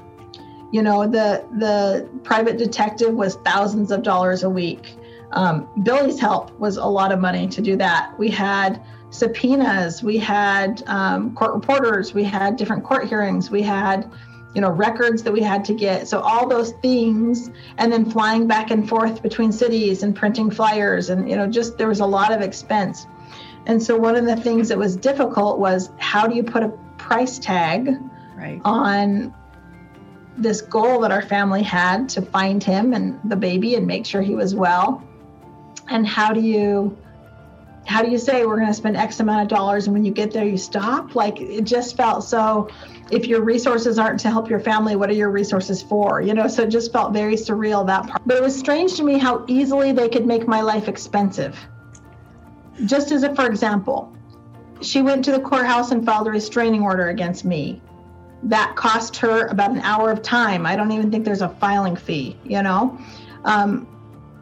You 0.72 0.82
know 0.82 1.08
the 1.08 1.46
the 1.58 2.10
private 2.24 2.58
detective 2.58 3.14
was 3.14 3.36
thousands 3.36 3.92
of 3.92 4.04
dollars 4.04 4.44
a 4.44 4.50
week. 4.50 4.98
Um, 5.32 5.68
billie's 5.84 6.20
help 6.20 6.58
was 6.60 6.78
a 6.78 6.86
lot 6.86 7.12
of 7.12 7.20
money 7.20 7.48
to 7.50 7.62
do 7.62 7.76
that. 7.78 8.18
We 8.18 8.30
had 8.30 8.82
subpoenas 9.10 10.04
we 10.04 10.18
had 10.18 10.84
um, 10.88 11.34
court 11.34 11.54
reporters 11.54 12.14
we 12.14 12.26
had 12.26 12.58
different 12.58 12.84
court 12.84 13.08
hearings 13.08 13.50
we 13.50 13.62
had 13.62 14.12
you 14.54 14.60
know 14.60 14.70
records 14.70 15.24
that 15.24 15.32
we 15.32 15.42
had 15.42 15.64
to 15.66 15.74
get. 15.74 16.08
So 16.08 16.20
all 16.20 16.48
those 16.48 16.72
things 16.82 17.50
and 17.78 17.92
then 17.92 18.10
flying 18.10 18.48
back 18.48 18.72
and 18.72 18.88
forth 18.88 19.22
between 19.22 19.52
cities 19.52 20.04
and 20.04 20.16
printing 20.16 20.50
flyers 20.50 21.10
and 21.10 21.30
you 21.30 21.36
know 21.36 21.48
just 21.48 21.78
there 21.78 21.88
was 21.88 22.00
a 22.00 22.06
lot 22.06 22.32
of 22.32 22.42
expense 22.42 23.08
and 23.68 23.84
so 23.84 23.98
one 23.98 24.16
of 24.16 24.26
the 24.26 24.38
things 24.38 24.70
that 24.70 24.78
was 24.78 24.96
difficult 24.96 25.60
was 25.60 25.92
how 26.00 26.26
do 26.26 26.36
you 26.36 26.42
put 26.42 26.64
a 26.64 26.70
price 26.98 27.38
tag 27.38 27.90
right. 28.36 28.62
on 28.64 29.36
this 30.38 30.62
goal 30.62 31.02
that 31.02 31.12
our 31.12 31.22
family 31.22 31.64
had 31.64 32.08
to 32.10 32.22
find 32.22 32.64
him 32.64 32.94
and 32.94 33.20
the 33.30 33.36
baby 33.36 33.76
and 33.76 33.86
make 33.86 34.06
sure 34.06 34.22
he 34.22 34.36
was 34.36 34.56
well? 34.56 35.04
And 35.90 36.08
how 36.08 36.34
do 36.34 36.40
you 36.40 36.98
how 37.86 38.02
do 38.02 38.10
you 38.10 38.18
say 38.18 38.46
we're 38.46 38.58
going 38.58 38.68
to 38.68 38.74
spend 38.74 38.98
X 38.98 39.20
amount 39.20 39.42
of 39.42 39.48
dollars 39.48 39.88
and 39.88 39.94
when 39.94 40.04
you 40.04 40.12
get 40.12 40.32
there 40.32 40.46
you 40.46 40.58
stop? 40.58 41.16
Like 41.16 41.40
it 41.40 41.64
just 41.64 41.98
felt 41.98 42.24
so. 42.24 42.70
If 43.12 43.26
your 43.26 43.42
resources 43.42 43.98
aren't 44.00 44.20
to 44.22 44.30
help 44.30 44.50
your 44.50 44.60
family, 44.60 44.98
what 44.98 45.10
are 45.10 45.14
your 45.14 45.30
resources 45.30 45.82
for? 45.82 46.22
You 46.22 46.34
know, 46.34 46.48
so 46.48 46.64
it 46.64 46.70
just 46.70 46.92
felt 46.92 47.14
very 47.14 47.36
surreal 47.36 47.86
that 47.88 48.08
part. 48.08 48.22
But 48.26 48.38
it 48.38 48.44
was 48.44 48.58
strange 48.58 48.96
to 48.96 49.04
me 49.04 49.18
how 49.18 49.46
easily 49.48 49.94
they 49.94 50.10
could 50.10 50.26
make 50.26 50.48
my 50.48 50.62
life 50.62 50.90
expensive. 50.90 51.58
Just 52.86 53.12
as 53.12 53.24
a 53.24 53.34
for 53.36 53.46
example, 53.46 54.14
she 54.82 55.02
went 55.02 55.26
to 55.26 55.32
the 55.32 55.40
courthouse 55.40 55.92
and 55.92 56.06
filed 56.06 56.28
a 56.28 56.32
restraining 56.32 56.84
order 56.84 57.10
against 57.10 57.46
me. 57.46 57.82
That 58.44 58.76
cost 58.76 59.18
her 59.18 59.48
about 59.48 59.72
an 59.72 59.80
hour 59.80 60.12
of 60.12 60.22
time. 60.22 60.66
I 60.66 60.76
don't 60.76 60.92
even 60.92 61.10
think 61.10 61.26
there's 61.26 61.42
a 61.42 61.50
filing 61.50 61.96
fee, 61.96 62.38
you 62.44 62.62
know? 62.62 63.00
Um, 63.46 63.88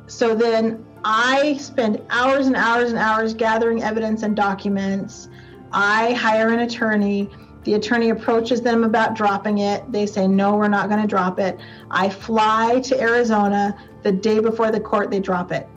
so 0.08 0.36
then 0.36 0.86
I 1.06 1.56
spend 1.58 2.02
hours 2.10 2.48
and 2.48 2.56
hours 2.56 2.90
and 2.90 3.00
hours 3.00 3.34
gathering 3.34 3.84
evidence 3.84 4.24
and 4.24 4.36
documents. 4.36 5.30
I 5.72 6.14
hire 6.14 6.50
an 6.50 6.60
attorney. 6.60 7.30
The 7.64 7.76
attorney 7.76 8.10
approaches 8.10 8.62
them 8.62 8.84
about 8.84 9.16
dropping 9.16 9.60
it. 9.60 9.90
They 9.92 10.06
say, 10.06 10.28
no, 10.28 10.56
we're 10.56 10.68
not 10.68 10.90
going 10.90 11.02
to 11.02 11.08
drop 11.08 11.40
it. 11.40 11.60
I 11.90 12.10
fly 12.10 12.82
to 12.82 13.00
Arizona 13.00 13.78
the 14.04 14.12
day 14.12 14.40
before 14.40 14.72
the 14.72 14.80
court, 14.80 15.10
they 15.10 15.20
drop 15.20 15.52
it. 15.52 15.68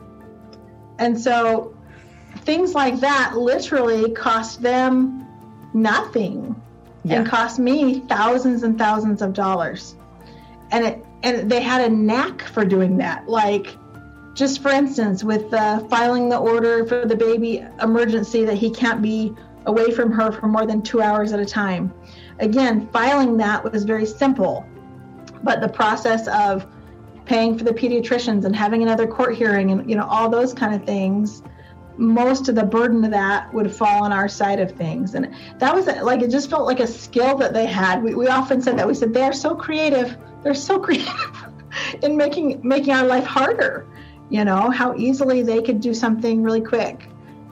And 0.99 1.19
so 1.19 1.75
things 2.37 2.73
like 2.73 2.99
that 2.99 3.37
literally 3.37 4.11
cost 4.11 4.61
them 4.61 5.25
nothing 5.73 6.59
yeah. 7.03 7.17
and 7.17 7.27
cost 7.27 7.59
me 7.59 7.99
thousands 8.01 8.63
and 8.63 8.77
thousands 8.77 9.21
of 9.21 9.33
dollars. 9.33 9.95
And 10.71 10.85
it 10.85 11.05
and 11.21 11.51
they 11.51 11.61
had 11.61 11.81
a 11.81 11.89
knack 11.89 12.41
for 12.41 12.63
doing 12.63 12.97
that. 12.97 13.27
Like 13.27 13.75
just 14.33 14.61
for 14.61 14.69
instance, 14.69 15.23
with 15.23 15.53
uh, 15.53 15.79
filing 15.87 16.29
the 16.29 16.37
order 16.37 16.85
for 16.85 17.05
the 17.05 17.15
baby 17.15 17.65
emergency 17.81 18.45
that 18.45 18.55
he 18.55 18.69
can't 18.69 19.01
be 19.01 19.35
away 19.65 19.91
from 19.91 20.11
her 20.11 20.31
for 20.31 20.47
more 20.47 20.65
than 20.65 20.81
two 20.81 21.01
hours 21.01 21.33
at 21.33 21.39
a 21.39 21.45
time. 21.45 21.93
Again, 22.39 22.87
filing 22.93 23.35
that 23.37 23.63
was 23.69 23.83
very 23.83 24.05
simple, 24.05 24.65
but 25.43 25.59
the 25.59 25.67
process 25.67 26.27
of 26.29 26.65
paying 27.25 27.57
for 27.57 27.63
the 27.63 27.73
pediatricians 27.73 28.45
and 28.45 28.55
having 28.55 28.81
another 28.81 29.05
court 29.05 29.35
hearing 29.35 29.71
and 29.71 29.89
you 29.89 29.95
know 29.95 30.07
all 30.09 30.29
those 30.29 30.53
kind 30.53 30.73
of 30.73 30.83
things 30.85 31.43
most 31.99 32.49
of 32.49 32.55
the 32.55 32.63
burden 32.63 33.03
of 33.03 33.11
that 33.11 33.53
would 33.53 33.71
fall 33.71 34.03
on 34.03 34.11
our 34.11 34.27
side 34.27 34.59
of 34.59 34.71
things. 34.71 35.15
And 35.15 35.35
that 35.59 35.75
was 35.75 35.87
like 35.87 36.21
it 36.21 36.31
just 36.31 36.49
felt 36.49 36.65
like 36.65 36.79
a 36.79 36.87
skill 36.87 37.37
that 37.37 37.53
they 37.53 37.65
had. 37.65 38.01
We, 38.01 38.15
we 38.15 38.27
often 38.27 38.61
said 38.61 38.77
that. 38.79 38.87
We 38.87 38.93
said 38.93 39.13
they're 39.13 39.33
so 39.33 39.55
creative. 39.55 40.17
They're 40.43 40.53
so 40.53 40.79
creative 40.85 41.45
in 42.01 42.17
making 42.17 42.61
making 42.63 42.93
our 42.93 43.05
life 43.05 43.25
harder 43.25 43.85
you 44.29 44.43
know 44.43 44.69
how 44.69 44.95
easily 44.95 45.41
they 45.41 45.61
could 45.61 45.79
do 45.79 45.93
something 45.93 46.41
really 46.43 46.61
quick 46.61 47.07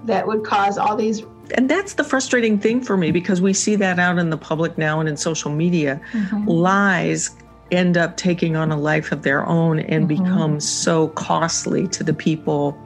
that 0.05 0.25
would 0.25 0.43
cause 0.43 0.77
all 0.77 0.95
these 0.95 1.23
and 1.55 1.69
that's 1.69 1.93
the 1.93 2.03
frustrating 2.03 2.59
thing 2.59 2.81
for 2.81 2.97
me 2.97 3.11
because 3.11 3.41
we 3.41 3.53
see 3.53 3.75
that 3.75 3.99
out 3.99 4.17
in 4.17 4.29
the 4.29 4.37
public 4.37 4.77
now 4.77 4.99
and 4.99 5.07
in 5.07 5.15
social 5.15 5.49
media. 5.49 6.01
Mm-hmm. 6.11 6.45
lies 6.45 7.37
end 7.71 7.95
up 7.95 8.17
taking 8.17 8.57
on 8.57 8.69
a 8.69 8.77
life 8.77 9.13
of 9.13 9.21
their 9.21 9.45
own 9.45 9.79
and 9.79 10.09
mm-hmm. 10.09 10.23
become 10.23 10.59
so 10.59 11.07
costly 11.09 11.87
to 11.87 12.03
the 12.03 12.13
people 12.13 12.77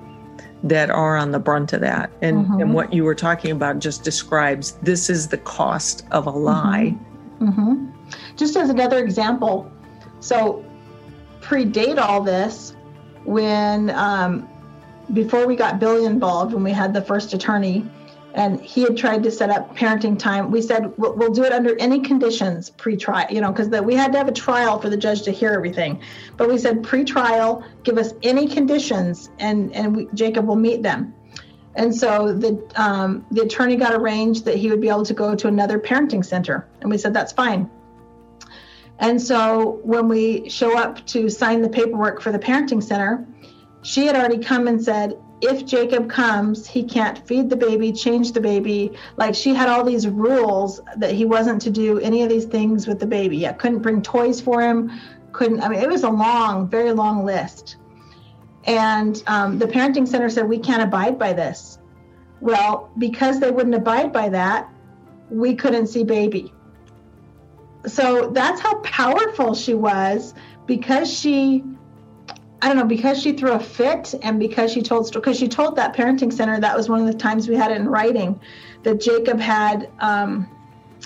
that 0.63 0.89
are 0.89 1.18
on 1.18 1.32
the 1.32 1.39
brunt 1.39 1.74
of 1.74 1.82
that 1.82 2.12
and 2.22 2.46
mm-hmm. 2.46 2.62
and 2.62 2.74
what 2.74 2.94
you 2.94 3.03
were 3.03 3.15
talking 3.15 3.51
about 3.51 3.80
just 3.80 4.03
describes 4.03 4.74
this 4.84 5.10
is 5.10 5.27
the 5.27 5.38
cost 5.38 6.06
of 6.12 6.27
a 6.27 6.30
lie 6.30 6.96
mm-hmm. 7.39 7.50
Mm-hmm. 7.50 7.86
just 8.36 8.56
as 8.56 8.70
another 8.70 9.00
example 9.00 9.72
so 10.20 10.63
predate 11.41 11.98
all 11.98 12.22
this 12.22 12.75
when 13.24 13.89
um, 13.91 14.48
before 15.13 15.46
we 15.46 15.56
got 15.56 15.80
Billie 15.80 16.06
involved, 16.06 16.53
when 16.53 16.63
we 16.63 16.72
had 16.72 16.94
the 16.94 17.01
first 17.01 17.34
attorney, 17.34 17.86
and 18.33 18.61
he 18.61 18.83
had 18.83 18.97
tried 18.97 19.23
to 19.23 19.31
set 19.31 19.50
up 19.50 19.75
parenting 19.75 20.17
time. 20.17 20.51
We 20.51 20.61
said 20.61 20.97
we'll, 20.97 21.15
we'll 21.15 21.31
do 21.31 21.43
it 21.43 21.51
under 21.51 21.77
any 21.79 22.00
conditions 22.00 22.69
pre-trial, 22.69 23.27
you 23.29 23.41
know, 23.41 23.51
because 23.51 23.69
we 23.81 23.95
had 23.95 24.11
to 24.13 24.17
have 24.17 24.27
a 24.27 24.33
trial 24.33 24.79
for 24.79 24.89
the 24.89 24.97
judge 24.97 25.23
to 25.23 25.31
hear 25.31 25.51
everything. 25.51 26.01
But 26.38 26.50
we 26.50 26.57
said 26.57 26.83
pre-trial, 26.83 27.63
give 27.83 27.97
us 27.97 28.13
any 28.23 28.47
conditions, 28.47 29.29
and 29.39 29.73
and 29.75 29.95
we, 29.95 30.07
Jacob 30.13 30.47
will 30.47 30.55
meet 30.55 30.81
them. 30.81 31.13
And 31.75 31.95
so 31.95 32.33
the 32.33 32.61
um, 32.75 33.25
the 33.31 33.41
attorney 33.41 33.75
got 33.75 33.93
arranged 33.93 34.45
that 34.45 34.55
he 34.55 34.69
would 34.69 34.81
be 34.81 34.89
able 34.89 35.05
to 35.05 35.13
go 35.13 35.35
to 35.35 35.47
another 35.47 35.79
parenting 35.79 36.23
center, 36.23 36.67
and 36.81 36.89
we 36.89 36.97
said 36.97 37.13
that's 37.13 37.31
fine. 37.31 37.69
And 39.00 39.19
so 39.19 39.79
when 39.83 40.07
we 40.07 40.47
show 40.47 40.77
up 40.77 41.05
to 41.07 41.27
sign 41.27 41.61
the 41.61 41.69
paperwork 41.69 42.21
for 42.21 42.31
the 42.31 42.38
parenting 42.38 42.83
center, 42.83 43.25
she 43.81 44.05
had 44.05 44.15
already 44.15 44.38
come 44.38 44.67
and 44.67 44.83
said, 44.83 45.17
if 45.41 45.65
Jacob 45.65 46.10
comes, 46.10 46.67
he 46.67 46.83
can't 46.83 47.25
feed 47.27 47.50
the 47.50 47.55
baby, 47.55 47.91
change 47.91 48.31
the 48.31 48.41
baby. 48.41 48.93
Like 49.17 49.36
she 49.36 49.53
had 49.53 49.69
all 49.69 49.83
these 49.83 50.07
rules 50.07 50.79
that 50.98 51.12
he 51.12 51.25
wasn't 51.25 51.62
to 51.63 51.69
do 51.69 52.00
any 52.00 52.24
of 52.24 52.29
these 52.29 52.45
things 52.45 52.88
with 52.88 53.00
the 53.00 53.07
baby. 53.07 53.48
I 53.48 53.53
couldn't 53.53 53.79
bring 53.79 54.01
toys 54.01 54.39
for 54.39 54.62
him. 54.62 54.91
Couldn't, 55.31 55.62
I 55.62 55.69
mean, 55.69 55.79
it 55.79 55.89
was 55.89 56.03
a 56.03 56.10
long, 56.10 56.69
very 56.69 56.91
long 56.91 57.25
list. 57.25 57.77
And 58.65 59.21
um, 59.27 59.57
the 59.57 59.65
parenting 59.65 60.07
center 60.07 60.29
said, 60.29 60.48
we 60.48 60.60
can't 60.60 60.83
abide 60.83 61.17
by 61.17 61.33
this. 61.33 61.79
Well, 62.39 62.91
because 62.98 63.39
they 63.39 63.51
wouldn't 63.51 63.75
abide 63.75 64.13
by 64.13 64.29
that, 64.29 64.69
we 65.29 65.55
couldn't 65.55 65.88
see 65.88 66.03
baby 66.03 66.53
so 67.86 68.29
that's 68.29 68.62
how 68.62 68.75
powerful 68.81 69.55
she 69.55 69.74
was 69.74 70.33
because 70.65 71.12
she 71.12 71.63
I 72.62 72.68
don't 72.68 72.77
know, 72.77 72.86
because 72.86 73.20
she 73.20 73.32
threw 73.34 73.53
a 73.53 73.60
fit 73.60 74.13
and 74.22 74.39
because 74.39 74.72
she 74.72 74.84
told 74.84 75.12
because 75.12 75.38
she 75.38 75.48
told 75.48 75.75
that 75.77 75.96
parenting 75.96 76.32
center 76.32 76.60
that 76.60 76.77
was 76.77 76.89
one 76.89 77.00
of 77.00 77.08
the 77.08 77.18
times 77.18 77.50
we 77.50 77.56
had 77.56 77.72
it 77.72 77.77
in 77.77 77.88
writing 77.88 78.39
that 78.84 79.01
Jacob 79.01 79.39
had 79.39 79.89
um, 80.00 80.48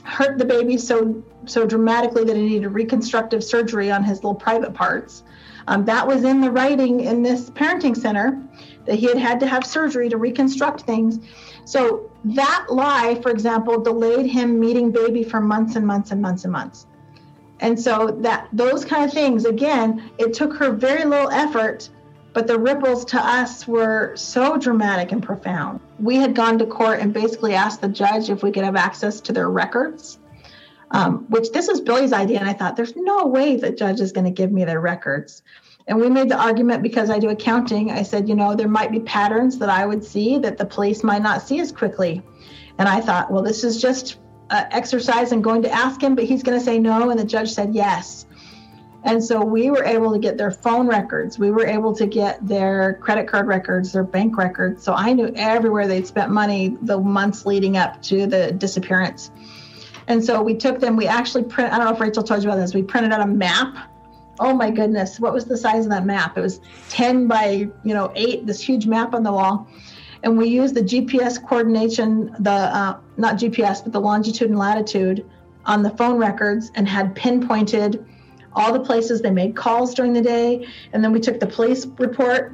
hurt 0.03 0.37
the 0.37 0.45
baby 0.45 0.77
so 0.77 1.23
so 1.45 1.65
dramatically 1.65 2.25
that 2.25 2.35
he 2.35 2.43
needed 2.43 2.67
reconstructive 2.67 3.43
surgery 3.43 3.89
on 3.89 4.03
his 4.03 4.17
little 4.17 4.35
private 4.35 4.73
parts. 4.73 5.23
Um, 5.67 5.85
that 5.85 6.05
was 6.05 6.23
in 6.23 6.41
the 6.41 6.51
writing 6.51 7.01
in 7.01 7.23
this 7.23 7.49
parenting 7.49 7.95
center 7.95 8.41
that 8.85 8.95
he 8.95 9.07
had 9.07 9.17
had 9.17 9.39
to 9.39 9.47
have 9.47 9.65
surgery 9.65 10.09
to 10.09 10.17
reconstruct 10.17 10.81
things. 10.81 11.19
So 11.65 12.11
that 12.25 12.67
lie, 12.69 13.19
for 13.21 13.31
example, 13.31 13.79
delayed 13.79 14.25
him 14.25 14.59
meeting 14.59 14.91
baby 14.91 15.23
for 15.23 15.39
months 15.39 15.75
and 15.75 15.87
months 15.87 16.11
and 16.11 16.21
months 16.21 16.43
and 16.43 16.51
months. 16.51 16.85
And 17.59 17.79
so 17.79 18.07
that 18.21 18.49
those 18.51 18.83
kind 18.83 19.05
of 19.05 19.13
things, 19.13 19.45
again, 19.45 20.11
it 20.17 20.33
took 20.33 20.53
her 20.55 20.71
very 20.71 21.05
little 21.05 21.29
effort, 21.29 21.89
but 22.33 22.47
the 22.47 22.59
ripples 22.59 23.05
to 23.05 23.17
us 23.17 23.67
were 23.67 24.13
so 24.15 24.57
dramatic 24.57 25.11
and 25.13 25.23
profound. 25.23 25.79
We 25.99 26.17
had 26.17 26.35
gone 26.35 26.59
to 26.59 26.65
court 26.65 26.99
and 26.99 27.13
basically 27.13 27.53
asked 27.53 27.81
the 27.81 27.87
judge 27.87 28.29
if 28.29 28.43
we 28.43 28.51
could 28.51 28.65
have 28.65 28.75
access 28.75 29.21
to 29.21 29.33
their 29.33 29.49
records. 29.49 30.19
Um, 30.91 31.25
which 31.29 31.51
this 31.51 31.67
was 31.67 31.81
Billie's 31.81 32.13
idea, 32.13 32.39
and 32.39 32.47
I 32.47 32.53
thought, 32.53 32.75
there's 32.75 32.95
no 32.95 33.25
way 33.25 33.55
the 33.55 33.71
judge 33.71 33.99
is 33.99 34.11
going 34.11 34.25
to 34.25 34.31
give 34.31 34.51
me 34.51 34.65
their 34.65 34.79
records. 34.79 35.41
And 35.87 35.99
we 35.99 36.09
made 36.09 36.29
the 36.29 36.39
argument 36.39 36.83
because 36.83 37.09
I 37.09 37.19
do 37.19 37.29
accounting. 37.29 37.91
I 37.91 38.03
said, 38.03 38.29
you 38.29 38.35
know, 38.35 38.55
there 38.55 38.67
might 38.67 38.91
be 38.91 38.99
patterns 38.99 39.57
that 39.59 39.69
I 39.69 39.85
would 39.85 40.03
see 40.03 40.37
that 40.39 40.57
the 40.57 40.65
police 40.65 41.03
might 41.03 41.21
not 41.21 41.41
see 41.41 41.59
as 41.59 41.71
quickly. 41.71 42.23
And 42.77 42.87
I 42.87 43.01
thought, 43.01 43.31
well, 43.31 43.43
this 43.43 43.63
is 43.63 43.81
just 43.81 44.17
uh, 44.49 44.65
exercise 44.71 45.31
and 45.31 45.43
going 45.43 45.61
to 45.63 45.71
ask 45.71 46.01
him, 46.01 46.15
but 46.15 46.25
he's 46.25 46.43
going 46.43 46.57
to 46.57 46.63
say 46.63 46.79
no. 46.79 47.09
And 47.09 47.19
the 47.19 47.25
judge 47.25 47.51
said 47.51 47.73
yes. 47.73 48.25
And 49.03 49.23
so 49.23 49.43
we 49.43 49.69
were 49.69 49.83
able 49.83 50.11
to 50.13 50.19
get 50.19 50.37
their 50.37 50.49
phone 50.49 50.87
records. 50.87 51.37
We 51.37 51.51
were 51.51 51.65
able 51.65 51.95
to 51.95 52.07
get 52.07 52.45
their 52.45 52.95
credit 52.95 53.27
card 53.27 53.47
records, 53.47 53.91
their 53.91 54.03
bank 54.03 54.35
records. 54.37 54.83
So 54.83 54.93
I 54.93 55.13
knew 55.13 55.31
everywhere 55.35 55.87
they'd 55.87 56.07
spent 56.07 56.31
money 56.31 56.75
the 56.81 56.99
months 56.99 57.45
leading 57.45 57.77
up 57.77 58.01
to 58.03 58.25
the 58.25 58.51
disappearance. 58.51 59.29
And 60.07 60.23
so 60.23 60.41
we 60.41 60.55
took 60.55 60.79
them, 60.79 60.95
we 60.95 61.07
actually 61.07 61.43
print, 61.43 61.71
I 61.71 61.77
don't 61.77 61.85
know 61.85 61.93
if 61.93 61.99
Rachel 61.99 62.23
told 62.23 62.43
you 62.43 62.49
about 62.49 62.59
this, 62.59 62.73
we 62.73 62.83
printed 62.83 63.11
out 63.11 63.21
a 63.21 63.27
map 63.27 63.89
oh 64.39 64.53
my 64.53 64.69
goodness, 64.69 65.19
what 65.19 65.33
was 65.33 65.45
the 65.45 65.57
size 65.57 65.85
of 65.85 65.91
that 65.91 66.05
map? 66.05 66.37
It 66.37 66.41
was 66.41 66.59
10 66.89 67.27
by, 67.27 67.69
you 67.83 67.93
know, 67.93 68.11
8, 68.15 68.45
this 68.45 68.61
huge 68.61 68.85
map 68.85 69.13
on 69.13 69.23
the 69.23 69.31
wall. 69.31 69.67
And 70.23 70.37
we 70.37 70.47
used 70.47 70.75
the 70.75 70.81
GPS 70.81 71.45
coordination, 71.47 72.35
the 72.39 72.51
uh, 72.51 72.97
not 73.17 73.35
GPS, 73.35 73.83
but 73.83 73.93
the 73.93 74.01
longitude 74.01 74.49
and 74.49 74.59
latitude 74.59 75.25
on 75.65 75.83
the 75.83 75.89
phone 75.91 76.17
records 76.17 76.71
and 76.75 76.87
had 76.87 77.15
pinpointed 77.15 78.05
all 78.53 78.71
the 78.71 78.79
places 78.79 79.21
they 79.21 79.31
made 79.31 79.55
calls 79.55 79.93
during 79.93 80.13
the 80.13 80.21
day. 80.21 80.67
And 80.93 81.03
then 81.03 81.11
we 81.11 81.19
took 81.19 81.39
the 81.39 81.47
police 81.47 81.85
report 81.97 82.53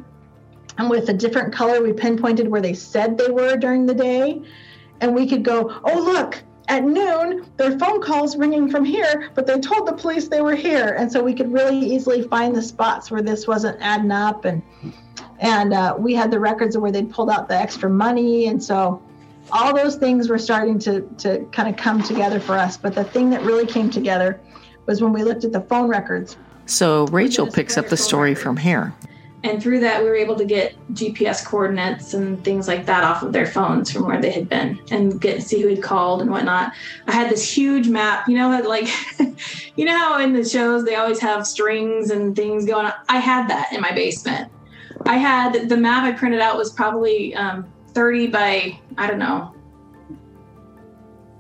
and 0.78 0.90
with 0.90 1.10
a 1.10 1.14
different 1.14 1.54
color, 1.54 1.82
we 1.82 1.94
pinpointed 1.94 2.48
where 2.48 2.62
they 2.62 2.74
said 2.74 3.18
they 3.18 3.30
were 3.30 3.56
during 3.58 3.86
the 3.86 3.94
day. 3.94 4.42
And 5.02 5.14
we 5.14 5.28
could 5.28 5.44
go, 5.44 5.80
oh, 5.84 6.00
look, 6.00 6.42
at 6.68 6.84
noon, 6.84 7.46
their 7.58 7.78
phone 7.78 8.02
calls 8.02 8.38
ringing 8.38 8.70
from 8.70 8.86
here, 8.86 9.30
but 9.36 9.46
they 9.46 9.60
told 9.60 9.88
the 9.88 9.94
police 9.94 10.30
they 10.30 10.42
were 10.42 10.56
here, 10.56 10.96
and 10.98 11.12
so 11.12 11.22
we 11.22 11.34
could 11.34 11.52
really 11.52 11.78
easily 11.78 12.22
find 12.30 12.56
the 12.56 12.62
spots 12.62 13.12
where 13.12 13.22
this 13.22 13.46
wasn't 13.46 13.78
adding 13.82 14.12
up, 14.12 14.46
and 14.46 14.62
and 15.42 15.74
uh, 15.74 15.96
we 15.98 16.14
had 16.14 16.32
the 16.32 16.40
records 16.40 16.76
of 16.76 16.82
where 16.82 16.92
they'd 16.92 17.12
pulled 17.12 17.30
out 17.30 17.50
the 17.50 17.56
extra 17.56 17.90
money, 17.90 18.48
and 18.48 18.64
so 18.64 19.02
all 19.52 19.76
those 19.76 19.96
things 19.98 20.30
were 20.30 20.38
starting 20.38 20.80
to 20.80 21.02
to 21.18 21.46
kind 21.52 21.68
of 21.68 21.76
come 21.76 22.02
together 22.02 22.40
for 22.40 22.58
us. 22.58 22.78
But 22.78 22.96
the 22.96 23.04
thing 23.04 23.30
that 23.32 23.42
really 23.42 23.66
came 23.66 23.90
together 23.90 24.40
was 24.86 25.02
when 25.02 25.12
we 25.12 25.24
looked 25.24 25.44
at 25.44 25.52
the 25.52 25.62
phone 25.62 25.90
records. 25.90 26.38
So 26.68 27.06
Rachel 27.08 27.48
picks 27.48 27.78
up 27.78 27.90
the 27.90 27.98
story 27.98 28.36
from 28.36 28.56
here. 28.56 28.94
and 29.44 29.62
through 29.62 29.80
that 29.80 30.04
we 30.04 30.08
were 30.08 30.16
able 30.16 30.36
to 30.36 30.46
get 30.46 30.76
gps 30.94 31.44
coordinates 31.44 32.14
and 32.14 32.44
things 32.44 32.68
like 32.68 32.86
that 32.86 33.04
off 33.04 33.24
of 33.24 33.34
their 33.34 33.46
phones 33.46 33.92
from 33.92 34.06
where 34.06 34.22
they 34.22 34.32
had 34.32 34.48
been 34.48 34.80
and 34.92 35.20
get 35.20 35.42
see 35.42 35.62
who 35.62 35.68
had 35.68 35.82
called 35.82 36.22
and 36.22 36.30
whatnot 36.30 36.74
i 37.08 37.12
had 37.12 37.30
this 37.30 37.44
huge 37.52 37.88
map 37.88 38.28
you 38.28 38.38
know 38.38 38.50
like 38.62 38.88
you 39.76 39.86
know 39.86 39.98
how 39.98 40.20
in 40.20 40.34
the 40.34 40.48
shows 40.48 40.86
they 40.86 40.96
always 40.96 41.20
have 41.20 41.48
strings 41.48 42.12
and 42.12 42.36
things 42.36 42.66
going 42.66 42.86
on 42.86 42.94
i 43.10 43.18
had 43.18 43.50
that 43.50 43.72
in 43.74 43.82
my 43.82 43.92
basement 43.92 44.51
i 45.06 45.18
had 45.18 45.70
the 45.70 45.78
map 45.78 46.04
i 46.04 46.12
printed 46.12 46.40
out 46.40 46.58
was 46.58 46.72
probably 46.72 47.34
um, 47.36 47.72
30 47.90 48.28
by 48.28 48.80
i 48.98 49.08
don't 49.08 49.20
know 49.20 49.54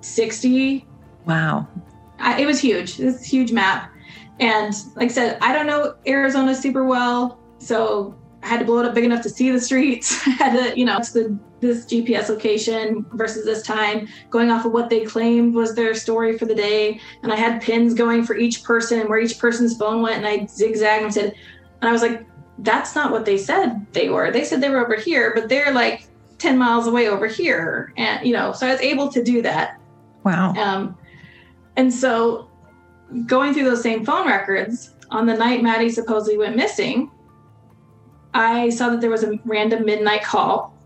60 0.01 0.86
wow 1.25 1.68
I, 2.20 2.41
it 2.41 2.46
was 2.46 2.60
huge 2.60 3.00
it 3.00 3.06
was 3.06 3.22
a 3.22 3.25
huge 3.25 3.51
map 3.51 3.91
and 4.39 4.74
like 4.96 5.10
i 5.10 5.13
said 5.13 5.38
i 5.41 5.53
don't 5.53 5.68
know 5.68 5.96
arizona 6.08 6.56
super 6.56 6.86
well 6.86 7.39
so 7.60 8.15
I 8.44 8.48
had 8.48 8.60
to 8.60 8.65
blow 8.65 8.80
it 8.80 8.86
up 8.86 8.96
big 8.96 9.03
enough 9.03 9.22
to 9.24 9.30
see 9.30 9.51
the 9.51 9.60
streets. 9.60 10.20
I 10.27 10.32
had 10.32 10.53
to, 10.53 10.77
you 10.77 10.86
know, 10.86 10.98
it's 10.98 11.12
the 11.12 11.38
this 11.60 11.86
GPS 11.86 12.27
location 12.27 13.06
versus 13.13 13.46
this 13.46 13.62
time, 13.62 14.08
going 14.32 14.50
off 14.50 14.65
of 14.65 14.72
what 14.72 14.89
they 14.89 15.06
claimed 15.06 15.53
was 15.53 15.75
their 15.75 15.94
story 15.94 16.36
for 16.36 16.46
the 16.46 16.56
day. 16.56 17.00
And 17.22 17.32
I 17.32 17.36
had 17.36 17.62
pins 17.62 17.94
going 17.94 18.25
for 18.25 18.36
each 18.36 18.63
person 18.63 19.00
and 19.00 19.08
where 19.08 19.20
each 19.20 19.38
person's 19.38 19.77
phone 19.77 20.01
went, 20.01 20.18
and 20.18 20.27
I 20.27 20.48
zigzagged 20.48 21.03
and 21.03 21.13
said, 21.13 21.36
and 21.82 21.89
I 21.89 21.91
was 21.91 22.01
like, 22.01 22.25
that's 22.62 22.96
not 22.96 23.12
what 23.12 23.25
they 23.25 23.38
said 23.38 23.86
they 23.94 24.10
were. 24.10 24.32
They 24.32 24.44
said 24.44 24.62
they 24.62 24.70
were 24.70 24.84
over 24.84 24.96
here, 24.96 25.32
but 25.34 25.50
they're 25.50 25.74
like 25.74 26.08
10 26.38 26.58
miles 26.58 26.88
away 26.88 27.08
over 27.08 27.27
here. 27.27 27.94
And, 27.98 28.25
you 28.25 28.34
know, 28.34 28.51
so 28.53 28.68
I 28.68 28.72
was 28.72 28.82
able 28.82 29.10
to 29.10 29.24
do 29.24 29.41
that. 29.41 29.80
Wow. 30.24 30.53
Um, 30.53 30.98
and 31.75 31.94
so 31.94 32.50
going 33.25 33.53
through 33.53 33.65
those 33.65 33.82
same 33.82 34.06
phone 34.06 34.27
records 34.27 34.96
on 35.10 35.25
the 35.25 35.36
night 35.36 35.62
Maddie 35.62 35.89
supposedly 35.89 36.38
went 36.38 36.56
missing, 36.56 37.12
I 38.34 38.70
saw 38.70 38.89
that 38.89 39.01
there 39.01 39.10
was 39.10 39.24
a 39.24 39.39
random 39.46 39.86
midnight 39.86 40.24
call 40.24 40.77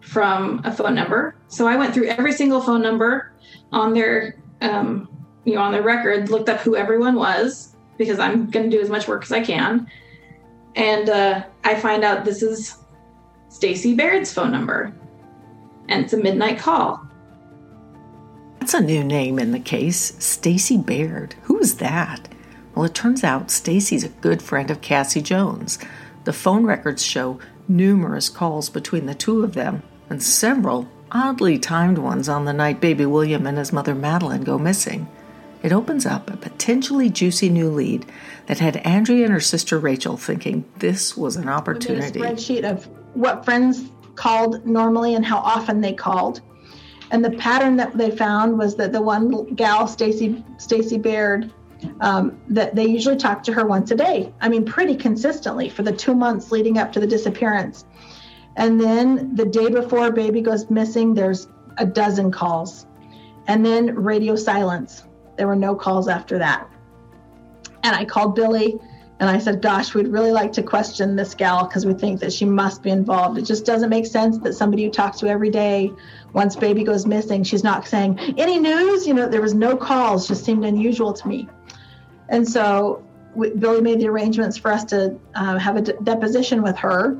from 0.00 0.62
a 0.64 0.72
phone 0.72 0.94
number. 0.94 1.36
So 1.48 1.66
I 1.66 1.76
went 1.76 1.92
through 1.92 2.06
every 2.06 2.32
single 2.32 2.60
phone 2.60 2.80
number 2.80 3.32
on 3.72 3.92
their, 3.92 4.40
um, 4.60 5.08
you 5.44 5.54
know, 5.54 5.60
on 5.60 5.72
their 5.72 5.82
record, 5.82 6.30
looked 6.30 6.48
up 6.48 6.60
who 6.60 6.76
everyone 6.76 7.16
was 7.16 7.76
because 7.98 8.18
I'm 8.18 8.48
going 8.50 8.70
to 8.70 8.76
do 8.76 8.82
as 8.82 8.88
much 8.88 9.08
work 9.08 9.24
as 9.24 9.32
I 9.32 9.42
can, 9.42 9.90
and 10.78 11.10
uh, 11.10 11.44
I 11.64 11.74
find 11.74 12.04
out 12.04 12.24
this 12.24 12.42
is 12.42 12.78
Stacy 13.48 13.94
Baird's 13.94 14.32
phone 14.32 14.52
number, 14.52 14.94
and 15.88 16.04
it's 16.04 16.12
a 16.12 16.16
midnight 16.16 16.58
call. 16.58 17.04
That's 18.60 18.74
a 18.74 18.80
new 18.80 19.02
name 19.02 19.38
in 19.38 19.50
the 19.50 19.60
case, 19.60 20.14
Stacy 20.24 20.78
Baird. 20.78 21.34
Who 21.42 21.58
is 21.58 21.78
that? 21.78 22.28
Well, 22.74 22.84
it 22.84 22.94
turns 22.94 23.24
out 23.24 23.50
Stacy's 23.50 24.04
a 24.04 24.08
good 24.08 24.40
friend 24.40 24.70
of 24.70 24.80
Cassie 24.80 25.20
Jones. 25.20 25.78
The 26.24 26.32
phone 26.32 26.64
records 26.64 27.04
show 27.04 27.40
numerous 27.66 28.28
calls 28.28 28.70
between 28.70 29.06
the 29.06 29.14
two 29.14 29.42
of 29.42 29.54
them 29.54 29.82
and 30.08 30.22
several 30.22 30.88
oddly 31.10 31.58
timed 31.58 31.98
ones 31.98 32.28
on 32.28 32.44
the 32.44 32.52
night 32.52 32.80
baby 32.80 33.04
William 33.04 33.46
and 33.46 33.58
his 33.58 33.72
mother 33.72 33.94
Madeline 33.94 34.44
go 34.44 34.58
missing. 34.58 35.08
It 35.62 35.72
opens 35.72 36.06
up 36.06 36.30
a 36.30 36.36
potentially 36.36 37.10
juicy 37.10 37.48
new 37.48 37.70
lead 37.70 38.06
that 38.46 38.58
had 38.58 38.76
Andrea 38.78 39.24
and 39.24 39.32
her 39.32 39.40
sister 39.40 39.78
Rachel 39.78 40.16
thinking 40.16 40.64
this 40.78 41.16
was 41.16 41.36
an 41.36 41.48
opportunity. 41.48 42.20
We 42.20 42.26
made 42.26 42.32
a 42.32 42.36
spreadsheet 42.36 42.70
of 42.70 42.88
what 43.14 43.44
friends 43.44 43.90
called 44.14 44.64
normally 44.66 45.14
and 45.14 45.24
how 45.24 45.38
often 45.38 45.80
they 45.80 45.92
called. 45.92 46.40
And 47.10 47.24
the 47.24 47.30
pattern 47.30 47.76
that 47.76 47.96
they 47.96 48.10
found 48.10 48.58
was 48.58 48.76
that 48.76 48.92
the 48.92 49.00
one 49.00 49.54
gal, 49.54 49.86
Stacy 49.86 50.44
Stacy 50.58 50.98
Baird, 50.98 51.52
um, 52.00 52.38
that 52.48 52.74
they 52.74 52.86
usually 52.86 53.16
talk 53.16 53.42
to 53.44 53.52
her 53.52 53.66
once 53.66 53.90
a 53.90 53.96
day. 53.96 54.32
I 54.40 54.48
mean, 54.48 54.64
pretty 54.64 54.94
consistently 54.96 55.68
for 55.68 55.82
the 55.82 55.92
two 55.92 56.14
months 56.14 56.50
leading 56.50 56.78
up 56.78 56.92
to 56.92 57.00
the 57.00 57.06
disappearance. 57.06 57.84
And 58.56 58.80
then 58.80 59.34
the 59.36 59.44
day 59.44 59.70
before 59.70 60.10
baby 60.10 60.40
goes 60.40 60.68
missing, 60.68 61.14
there's 61.14 61.48
a 61.78 61.86
dozen 61.86 62.30
calls. 62.30 62.86
And 63.46 63.64
then 63.64 63.94
radio 63.94 64.36
silence. 64.36 65.04
There 65.38 65.46
were 65.46 65.56
no 65.56 65.74
calls 65.74 66.08
after 66.08 66.38
that. 66.38 66.68
And 67.84 67.96
I 67.96 68.04
called 68.04 68.34
Billie 68.34 68.78
and 69.20 69.28
I 69.28 69.38
said, 69.38 69.62
Gosh, 69.62 69.94
we'd 69.94 70.08
really 70.08 70.32
like 70.32 70.52
to 70.52 70.62
question 70.62 71.16
this 71.16 71.34
gal 71.34 71.66
because 71.66 71.86
we 71.86 71.94
think 71.94 72.20
that 72.20 72.32
she 72.32 72.44
must 72.44 72.82
be 72.82 72.90
involved. 72.90 73.38
It 73.38 73.42
just 73.42 73.64
doesn't 73.64 73.88
make 73.88 74.06
sense 74.06 74.38
that 74.38 74.54
somebody 74.54 74.82
you 74.82 74.90
talk 74.90 75.16
to 75.16 75.28
every 75.28 75.50
day, 75.50 75.92
once 76.32 76.54
baby 76.54 76.84
goes 76.84 77.06
missing, 77.06 77.42
she's 77.42 77.64
not 77.64 77.86
saying, 77.86 78.18
Any 78.36 78.58
news? 78.58 79.06
You 79.06 79.14
know, 79.14 79.28
there 79.28 79.40
was 79.40 79.54
no 79.54 79.76
calls, 79.76 80.28
just 80.28 80.44
seemed 80.44 80.64
unusual 80.64 81.12
to 81.12 81.28
me. 81.28 81.48
And 82.28 82.46
so 82.46 83.04
we, 83.34 83.50
Billie 83.50 83.80
made 83.80 84.00
the 84.00 84.08
arrangements 84.08 84.56
for 84.56 84.70
us 84.72 84.84
to 84.86 85.18
uh, 85.34 85.58
have 85.58 85.76
a 85.76 85.82
de- 85.82 86.00
deposition 86.02 86.62
with 86.62 86.76
her. 86.76 87.16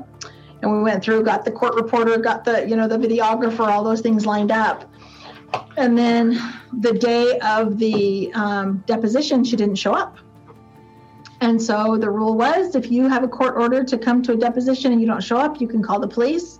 And 0.61 0.71
we 0.71 0.81
went 0.81 1.03
through, 1.03 1.23
got 1.23 1.45
the 1.45 1.51
court 1.51 1.75
reporter, 1.75 2.17
got 2.17 2.43
the, 2.43 2.67
you 2.67 2.75
know, 2.75 2.87
the 2.87 2.97
videographer, 2.97 3.67
all 3.67 3.83
those 3.83 4.01
things 4.01 4.25
lined 4.25 4.51
up. 4.51 4.89
And 5.77 5.97
then 5.97 6.39
the 6.73 6.93
day 6.93 7.39
of 7.39 7.77
the 7.77 8.31
um, 8.33 8.83
deposition, 8.85 9.43
she 9.43 9.55
didn't 9.55 9.77
show 9.77 9.93
up. 9.93 10.17
And 11.41 11.61
so 11.61 11.97
the 11.97 12.09
rule 12.09 12.35
was 12.35 12.75
if 12.75 12.91
you 12.91 13.07
have 13.07 13.23
a 13.23 13.27
court 13.27 13.55
order 13.55 13.83
to 13.83 13.97
come 13.97 14.21
to 14.23 14.33
a 14.33 14.37
deposition 14.37 14.91
and 14.91 14.99
you 14.99 15.07
don't 15.07 15.23
show 15.23 15.37
up, 15.37 15.61
you 15.61 15.67
can 15.67 15.81
call 15.81 15.99
the 15.99 16.07
police. 16.07 16.59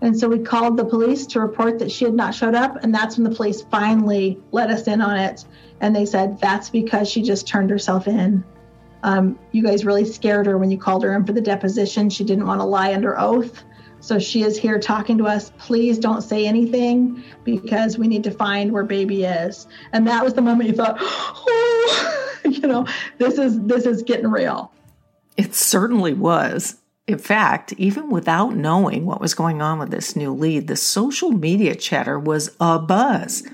And 0.00 0.18
so 0.18 0.28
we 0.28 0.40
called 0.40 0.76
the 0.76 0.84
police 0.84 1.26
to 1.26 1.40
report 1.40 1.78
that 1.78 1.90
she 1.90 2.04
had 2.04 2.14
not 2.14 2.34
showed 2.34 2.54
up. 2.54 2.82
And 2.82 2.92
that's 2.94 3.16
when 3.16 3.28
the 3.28 3.34
police 3.34 3.62
finally 3.62 4.40
let 4.50 4.70
us 4.70 4.86
in 4.88 5.00
on 5.00 5.16
it 5.16 5.44
and 5.80 5.94
they 5.94 6.06
said 6.06 6.40
that's 6.40 6.70
because 6.70 7.08
she 7.08 7.22
just 7.22 7.46
turned 7.46 7.70
herself 7.70 8.08
in. 8.08 8.44
Um, 9.02 9.38
you 9.52 9.62
guys 9.62 9.84
really 9.84 10.04
scared 10.04 10.46
her 10.46 10.58
when 10.58 10.70
you 10.70 10.78
called 10.78 11.04
her 11.04 11.14
in 11.14 11.24
for 11.24 11.32
the 11.32 11.40
deposition. 11.40 12.10
She 12.10 12.24
didn't 12.24 12.46
want 12.46 12.60
to 12.60 12.64
lie 12.64 12.94
under 12.94 13.18
oath. 13.18 13.64
So 14.00 14.18
she 14.18 14.42
is 14.42 14.56
here 14.56 14.78
talking 14.78 15.18
to 15.18 15.26
us. 15.26 15.52
Please 15.58 15.98
don't 15.98 16.22
say 16.22 16.46
anything 16.46 17.22
because 17.44 17.98
we 17.98 18.08
need 18.08 18.24
to 18.24 18.30
find 18.30 18.72
where 18.72 18.84
baby 18.84 19.24
is. 19.24 19.66
And 19.92 20.06
that 20.06 20.24
was 20.24 20.34
the 20.34 20.42
moment 20.42 20.70
you 20.70 20.76
thought, 20.76 20.96
oh, 21.00 22.30
you 22.44 22.60
know, 22.60 22.86
this 23.18 23.38
is 23.38 23.60
this 23.62 23.86
is 23.86 24.02
getting 24.02 24.30
real. 24.30 24.72
It 25.36 25.54
certainly 25.54 26.14
was. 26.14 26.76
In 27.06 27.18
fact, 27.18 27.72
even 27.78 28.10
without 28.10 28.54
knowing 28.54 29.06
what 29.06 29.20
was 29.20 29.34
going 29.34 29.62
on 29.62 29.78
with 29.78 29.90
this 29.90 30.14
new 30.14 30.34
lead, 30.34 30.66
the 30.66 30.76
social 30.76 31.32
media 31.32 31.74
chatter 31.74 32.18
was 32.18 32.54
a 32.60 32.78
buzz. 32.78 33.44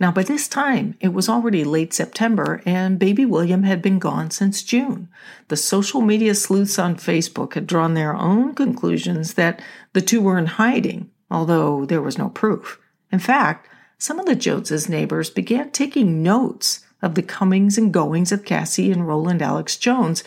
Now, 0.00 0.12
by 0.12 0.22
this 0.22 0.48
time, 0.48 0.96
it 1.00 1.12
was 1.12 1.28
already 1.28 1.64
late 1.64 1.92
September 1.92 2.62
and 2.64 2.98
baby 2.98 3.24
William 3.24 3.62
had 3.62 3.82
been 3.82 3.98
gone 3.98 4.30
since 4.30 4.62
June. 4.62 5.08
The 5.48 5.56
social 5.56 6.00
media 6.00 6.34
sleuths 6.34 6.78
on 6.78 6.96
Facebook 6.96 7.54
had 7.54 7.66
drawn 7.66 7.94
their 7.94 8.14
own 8.14 8.54
conclusions 8.54 9.34
that 9.34 9.60
the 9.92 10.00
two 10.00 10.20
were 10.20 10.38
in 10.38 10.46
hiding, 10.46 11.10
although 11.30 11.84
there 11.84 12.02
was 12.02 12.18
no 12.18 12.28
proof. 12.28 12.78
In 13.12 13.18
fact, 13.18 13.68
some 13.98 14.18
of 14.18 14.26
the 14.26 14.34
Joneses' 14.34 14.88
neighbors 14.88 15.30
began 15.30 15.70
taking 15.70 16.22
notes 16.22 16.84
of 17.00 17.14
the 17.14 17.22
comings 17.22 17.78
and 17.78 17.92
goings 17.92 18.32
of 18.32 18.44
Cassie 18.44 18.90
and 18.90 19.06
Roland 19.06 19.42
Alex 19.42 19.76
Jones 19.76 20.24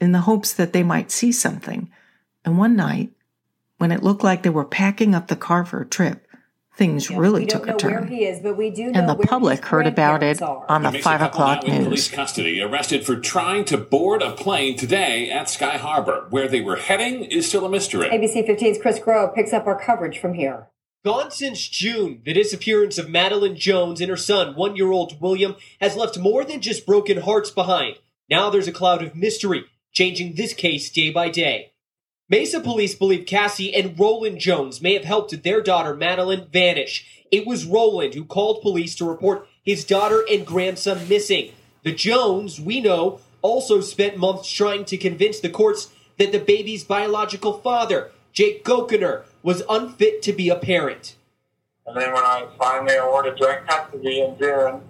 in 0.00 0.12
the 0.12 0.20
hopes 0.20 0.52
that 0.52 0.72
they 0.72 0.82
might 0.82 1.10
see 1.10 1.32
something. 1.32 1.90
And 2.44 2.58
one 2.58 2.76
night, 2.76 3.12
when 3.78 3.92
it 3.92 4.02
looked 4.02 4.24
like 4.24 4.42
they 4.42 4.50
were 4.50 4.64
packing 4.64 5.14
up 5.14 5.28
the 5.28 5.36
car 5.36 5.64
for 5.64 5.80
a 5.80 5.86
trip, 5.86 6.25
things 6.76 7.10
yeah, 7.10 7.18
really 7.18 7.46
took 7.46 7.66
a 7.66 7.74
turn. 7.74 7.92
Where 7.92 8.04
he 8.04 8.24
is, 8.24 8.40
but 8.40 8.56
we 8.56 8.70
do 8.70 8.92
and 8.94 9.08
the 9.08 9.16
public 9.16 9.64
heard 9.64 9.86
about 9.86 10.22
it 10.22 10.42
are. 10.42 10.66
on 10.68 10.82
the, 10.82 10.90
the 10.90 10.98
five 10.98 11.22
o'clock 11.22 11.66
news. 11.66 11.84
Police 11.84 12.10
custody 12.10 12.60
arrested 12.60 13.04
for 13.04 13.16
trying 13.16 13.64
to 13.66 13.78
board 13.78 14.22
a 14.22 14.32
plane 14.32 14.76
today 14.76 15.30
at 15.30 15.48
Sky 15.48 15.78
Harbor. 15.78 16.26
Where 16.30 16.48
they 16.48 16.60
were 16.60 16.76
heading 16.76 17.24
is 17.24 17.48
still 17.48 17.64
a 17.64 17.70
mystery. 17.70 18.08
ABC 18.08 18.46
15's 18.46 18.78
Chris 18.78 18.98
Grove 18.98 19.34
picks 19.34 19.52
up 19.52 19.66
our 19.66 19.80
coverage 19.80 20.18
from 20.18 20.34
here. 20.34 20.68
Gone 21.04 21.30
since 21.30 21.66
June, 21.68 22.20
the 22.24 22.32
disappearance 22.32 22.98
of 22.98 23.08
Madeline 23.08 23.56
Jones 23.56 24.00
and 24.00 24.10
her 24.10 24.16
son, 24.16 24.54
one 24.56 24.76
year 24.76 24.90
old 24.90 25.20
William, 25.20 25.56
has 25.80 25.96
left 25.96 26.18
more 26.18 26.44
than 26.44 26.60
just 26.60 26.84
broken 26.84 27.18
hearts 27.18 27.50
behind. 27.50 27.96
Now 28.28 28.50
there's 28.50 28.68
a 28.68 28.72
cloud 28.72 29.02
of 29.02 29.14
mystery, 29.14 29.64
changing 29.92 30.34
this 30.34 30.52
case 30.52 30.90
day 30.90 31.10
by 31.10 31.28
day. 31.28 31.72
Mesa 32.28 32.58
police 32.58 32.96
believe 32.96 33.24
Cassie 33.24 33.72
and 33.72 33.96
Roland 33.96 34.40
Jones 34.40 34.82
may 34.82 34.94
have 34.94 35.04
helped 35.04 35.44
their 35.44 35.60
daughter 35.60 35.94
Madeline 35.94 36.48
vanish. 36.52 37.24
It 37.30 37.46
was 37.46 37.64
Roland 37.64 38.14
who 38.14 38.24
called 38.24 38.62
police 38.62 38.96
to 38.96 39.04
report 39.04 39.46
his 39.62 39.84
daughter 39.84 40.24
and 40.28 40.44
grandson 40.44 41.08
missing. 41.08 41.52
The 41.84 41.92
Jones, 41.92 42.60
we 42.60 42.80
know, 42.80 43.20
also 43.42 43.80
spent 43.80 44.16
months 44.16 44.50
trying 44.50 44.84
to 44.86 44.96
convince 44.96 45.38
the 45.38 45.48
courts 45.48 45.90
that 46.18 46.32
the 46.32 46.40
baby's 46.40 46.82
biological 46.82 47.60
father, 47.60 48.10
Jake 48.32 48.64
Gokenauer, 48.64 49.22
was 49.44 49.62
unfit 49.70 50.20
to 50.22 50.32
be 50.32 50.48
a 50.48 50.56
parent. 50.56 51.14
And 51.86 51.96
then 51.96 52.12
when 52.12 52.24
I 52.24 52.48
finally 52.58 52.96
awarded 52.96 53.36
joint 53.36 53.68
custody 53.68 54.20
in 54.20 54.36
June, 54.36 54.80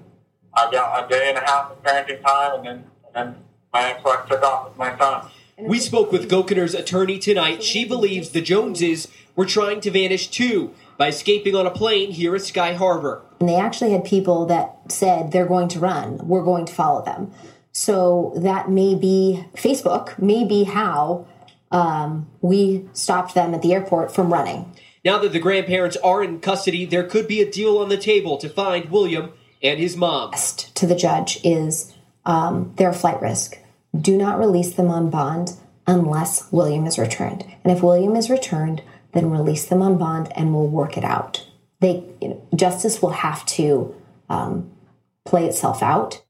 I 0.54 0.70
got 0.70 1.04
a 1.04 1.08
day 1.08 1.28
and 1.28 1.36
a 1.36 1.42
half 1.42 1.70
of 1.70 1.82
parenting 1.82 2.22
time, 2.22 2.54
and 2.54 2.64
then, 2.64 2.84
and 3.04 3.14
then 3.14 3.36
my 3.74 3.90
ex-wife 3.90 4.26
took 4.26 4.42
off 4.42 4.70
with 4.70 4.78
my 4.78 4.96
son. 4.96 5.28
We 5.58 5.78
spoke 5.78 6.12
with 6.12 6.30
Gokenauer's 6.30 6.74
attorney 6.74 7.18
tonight. 7.18 7.62
She 7.62 7.86
believes 7.86 8.30
the 8.30 8.42
Joneses 8.42 9.08
were 9.34 9.46
trying 9.46 9.80
to 9.80 9.90
vanish 9.90 10.28
too 10.28 10.74
by 10.98 11.08
escaping 11.08 11.54
on 11.54 11.66
a 11.66 11.70
plane 11.70 12.10
here 12.10 12.34
at 12.34 12.42
Sky 12.42 12.74
Harbor. 12.74 13.22
And 13.40 13.48
they 13.48 13.56
actually 13.56 13.92
had 13.92 14.04
people 14.04 14.44
that 14.46 14.92
said 14.92 15.32
they're 15.32 15.46
going 15.46 15.68
to 15.68 15.78
run, 15.78 16.18
we're 16.28 16.44
going 16.44 16.66
to 16.66 16.74
follow 16.74 17.02
them. 17.02 17.32
So 17.72 18.34
that 18.36 18.70
may 18.70 18.94
be 18.94 19.46
Facebook, 19.54 20.18
may 20.18 20.44
be 20.44 20.64
how 20.64 21.26
um, 21.70 22.28
we 22.42 22.86
stopped 22.92 23.34
them 23.34 23.54
at 23.54 23.62
the 23.62 23.72
airport 23.72 24.14
from 24.14 24.30
running. 24.30 24.70
Now 25.06 25.18
that 25.18 25.32
the 25.32 25.40
grandparents 25.40 25.96
are 25.98 26.22
in 26.22 26.40
custody, 26.40 26.84
there 26.84 27.04
could 27.04 27.26
be 27.26 27.40
a 27.40 27.50
deal 27.50 27.78
on 27.78 27.88
the 27.88 27.96
table 27.96 28.36
to 28.38 28.48
find 28.50 28.90
William 28.90 29.32
and 29.62 29.80
his 29.80 29.96
mom. 29.96 30.32
To 30.74 30.86
the 30.86 30.94
judge 30.94 31.40
is 31.44 31.94
um, 32.26 32.74
their 32.76 32.92
flight 32.92 33.22
risk. 33.22 33.58
Do 34.00 34.16
not 34.16 34.38
release 34.38 34.74
them 34.74 34.90
on 34.90 35.10
bond 35.10 35.52
unless 35.86 36.50
William 36.50 36.86
is 36.86 36.98
returned. 36.98 37.44
And 37.64 37.76
if 37.76 37.82
William 37.82 38.16
is 38.16 38.28
returned, 38.28 38.82
then 39.12 39.30
release 39.30 39.64
them 39.66 39.82
on 39.82 39.96
bond 39.98 40.32
and 40.36 40.54
we'll 40.54 40.66
work 40.66 40.96
it 40.96 41.04
out. 41.04 41.46
They 41.80 42.04
you 42.20 42.28
know, 42.28 42.48
justice 42.54 43.00
will 43.00 43.10
have 43.10 43.46
to 43.46 43.94
um, 44.28 44.70
play 45.24 45.46
itself 45.46 45.82
out. 45.82 46.22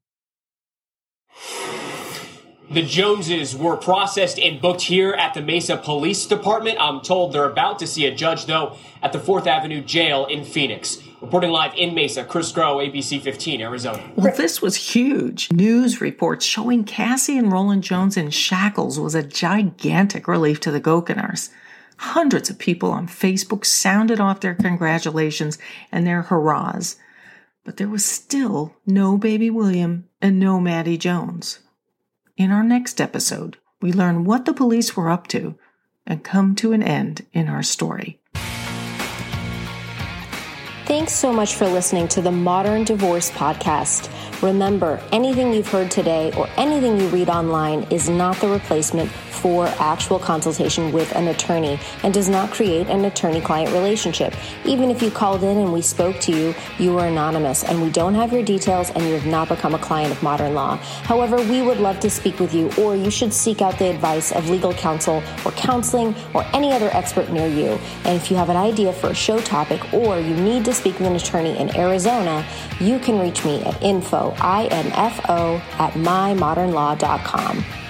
The 2.68 2.83
Joneses 2.83 3.55
were 3.55 3.76
processed 3.76 4.40
and 4.40 4.61
booked 4.61 4.83
here 4.83 5.12
at 5.12 5.35
the 5.35 5.40
Mesa 5.40 5.76
Police 5.76 6.26
Department. 6.26 6.79
I'm 6.81 7.00
told 7.00 7.33
they're 7.33 7.48
about 7.48 7.79
to 7.79 7.87
see 7.87 8.07
a 8.07 8.14
judge, 8.14 8.46
though, 8.46 8.76
at 9.00 9.12
the 9.12 9.20
4th 9.20 9.46
Avenue 9.46 9.81
Jail 9.81 10.26
in 10.26 10.44
Phoenix. 10.44 10.98
Reporting 11.20 11.50
live 11.50 11.74
in 11.74 11.94
Mesa, 11.94 12.24
Chris 12.24 12.52
Grow, 12.52 12.76
ABC 12.76 13.22
15, 13.22 13.62
Arizona. 13.62 14.02
Well, 14.16 14.37
this 14.37 14.61
was 14.61 14.76
huge. 14.76 15.50
News 15.50 16.00
reports 16.00 16.44
showing 16.44 16.85
Cassie 16.85 17.38
and 17.38 17.50
Roland 17.50 17.83
Jones 17.83 18.18
in 18.18 18.29
shackles 18.29 19.00
was 19.00 19.14
a 19.14 19.22
gigantic 19.22 20.29
relief 20.29 20.61
to 20.61 20.70
the 20.70 20.81
Gokenauers. 20.81 21.48
Hundreds 21.96 22.50
of 22.50 22.59
people 22.59 22.90
on 22.90 23.09
Facebook 23.09 23.64
sounded 23.64 24.20
off 24.20 24.40
their 24.40 24.55
congratulations 24.55 25.57
and 25.90 26.07
their 26.07 26.22
hurrahs. 26.22 26.96
But 27.64 27.79
there 27.79 27.88
was 27.88 28.05
still 28.05 28.76
no 28.85 29.16
baby 29.16 29.48
William 29.48 30.07
and 30.20 30.38
no 30.38 30.61
Maddie 30.61 30.98
Jones. 30.98 31.61
In 32.37 32.50
our 32.52 32.62
next 32.62 33.00
episode, 33.00 33.57
we 33.81 33.90
learn 33.90 34.24
what 34.24 34.44
the 34.44 34.52
police 34.52 34.94
were 34.94 35.09
up 35.09 35.26
to 35.29 35.59
and 36.07 36.22
come 36.22 36.55
to 36.57 36.72
an 36.72 36.83
end 36.83 37.24
in 37.33 37.48
our 37.48 37.62
story. 37.62 38.20
Thanks 40.87 41.14
so 41.14 41.33
much 41.33 41.57
for 41.57 41.66
listening 41.66 42.07
to 42.09 42.22
the 42.22 42.31
Modern 42.31 42.85
Divorce 42.85 43.29
Podcast. 43.33 44.09
Remember, 44.40 45.03
anything 45.11 45.53
you've 45.53 45.66
heard 45.66 45.90
today 45.90 46.33
or 46.37 46.49
anything 46.57 47.01
you 47.01 47.09
read 47.09 47.29
online 47.29 47.83
is 47.90 48.09
not 48.09 48.37
the 48.37 48.46
replacement 48.46 49.11
for 49.46 49.68
actual 49.78 50.18
consultation 50.18 50.90
with 50.90 51.14
an 51.14 51.28
attorney 51.28 51.78
and 52.02 52.12
does 52.12 52.28
not 52.28 52.50
create 52.50 52.88
an 52.88 53.04
attorney 53.04 53.40
client 53.40 53.72
relationship. 53.72 54.35
Even 54.64 54.90
if 54.90 55.00
you 55.00 55.09
called 55.09 55.44
in 55.44 55.59
and 55.59 55.72
we 55.72 55.80
spoke 55.80 56.18
to 56.18 56.32
you, 56.32 56.52
you 56.80 56.98
are 56.98 57.06
anonymous 57.06 57.62
and 57.62 57.80
we 57.80 57.88
don't 57.88 58.16
have 58.16 58.32
your 58.32 58.42
details 58.42 58.90
and 58.90 59.04
you 59.04 59.12
have 59.12 59.24
not 59.24 59.48
become 59.48 59.72
a 59.72 59.78
client 59.78 60.11
of 60.11 60.20
modern 60.20 60.52
law. 60.52 60.74
However, 61.04 61.37
we 61.37 61.62
would 61.62 61.78
love 61.78 62.00
to 62.00 62.11
speak 62.11 62.40
with 62.40 62.52
you 62.52 62.72
or 62.76 62.96
you 62.96 63.09
should 63.09 63.32
seek 63.32 63.62
out 63.62 63.78
the 63.78 63.88
advice 63.88 64.32
of 64.32 64.50
legal 64.50 64.72
counsel 64.72 65.22
or 65.44 65.52
counseling 65.52 66.12
or 66.35 66.44
any 66.52 66.72
other 66.72 66.90
expert 66.92 67.30
near 67.30 67.46
you. 67.46 67.78
And 68.02 68.20
if 68.20 68.32
you 68.32 68.37
have 68.37 68.50
an 68.50 68.56
idea 68.56 68.92
for 68.92 69.11
a 69.11 69.14
show 69.14 69.38
topic 69.38 69.94
or 69.94 70.18
you 70.18 70.35
need 70.35 70.64
to 70.64 70.74
speak 70.74 70.98
with 70.98 71.06
an 71.06 71.14
attorney 71.14 71.56
in 71.56 71.72
Arizona, 71.76 72.44
you 72.80 72.98
can 72.98 73.20
reach 73.20 73.44
me 73.44 73.62
at 73.62 73.80
info, 73.80 74.35
I-N-F-O, 74.40 75.62
at 75.78 75.92
mymodernlaw.com. 75.92 77.86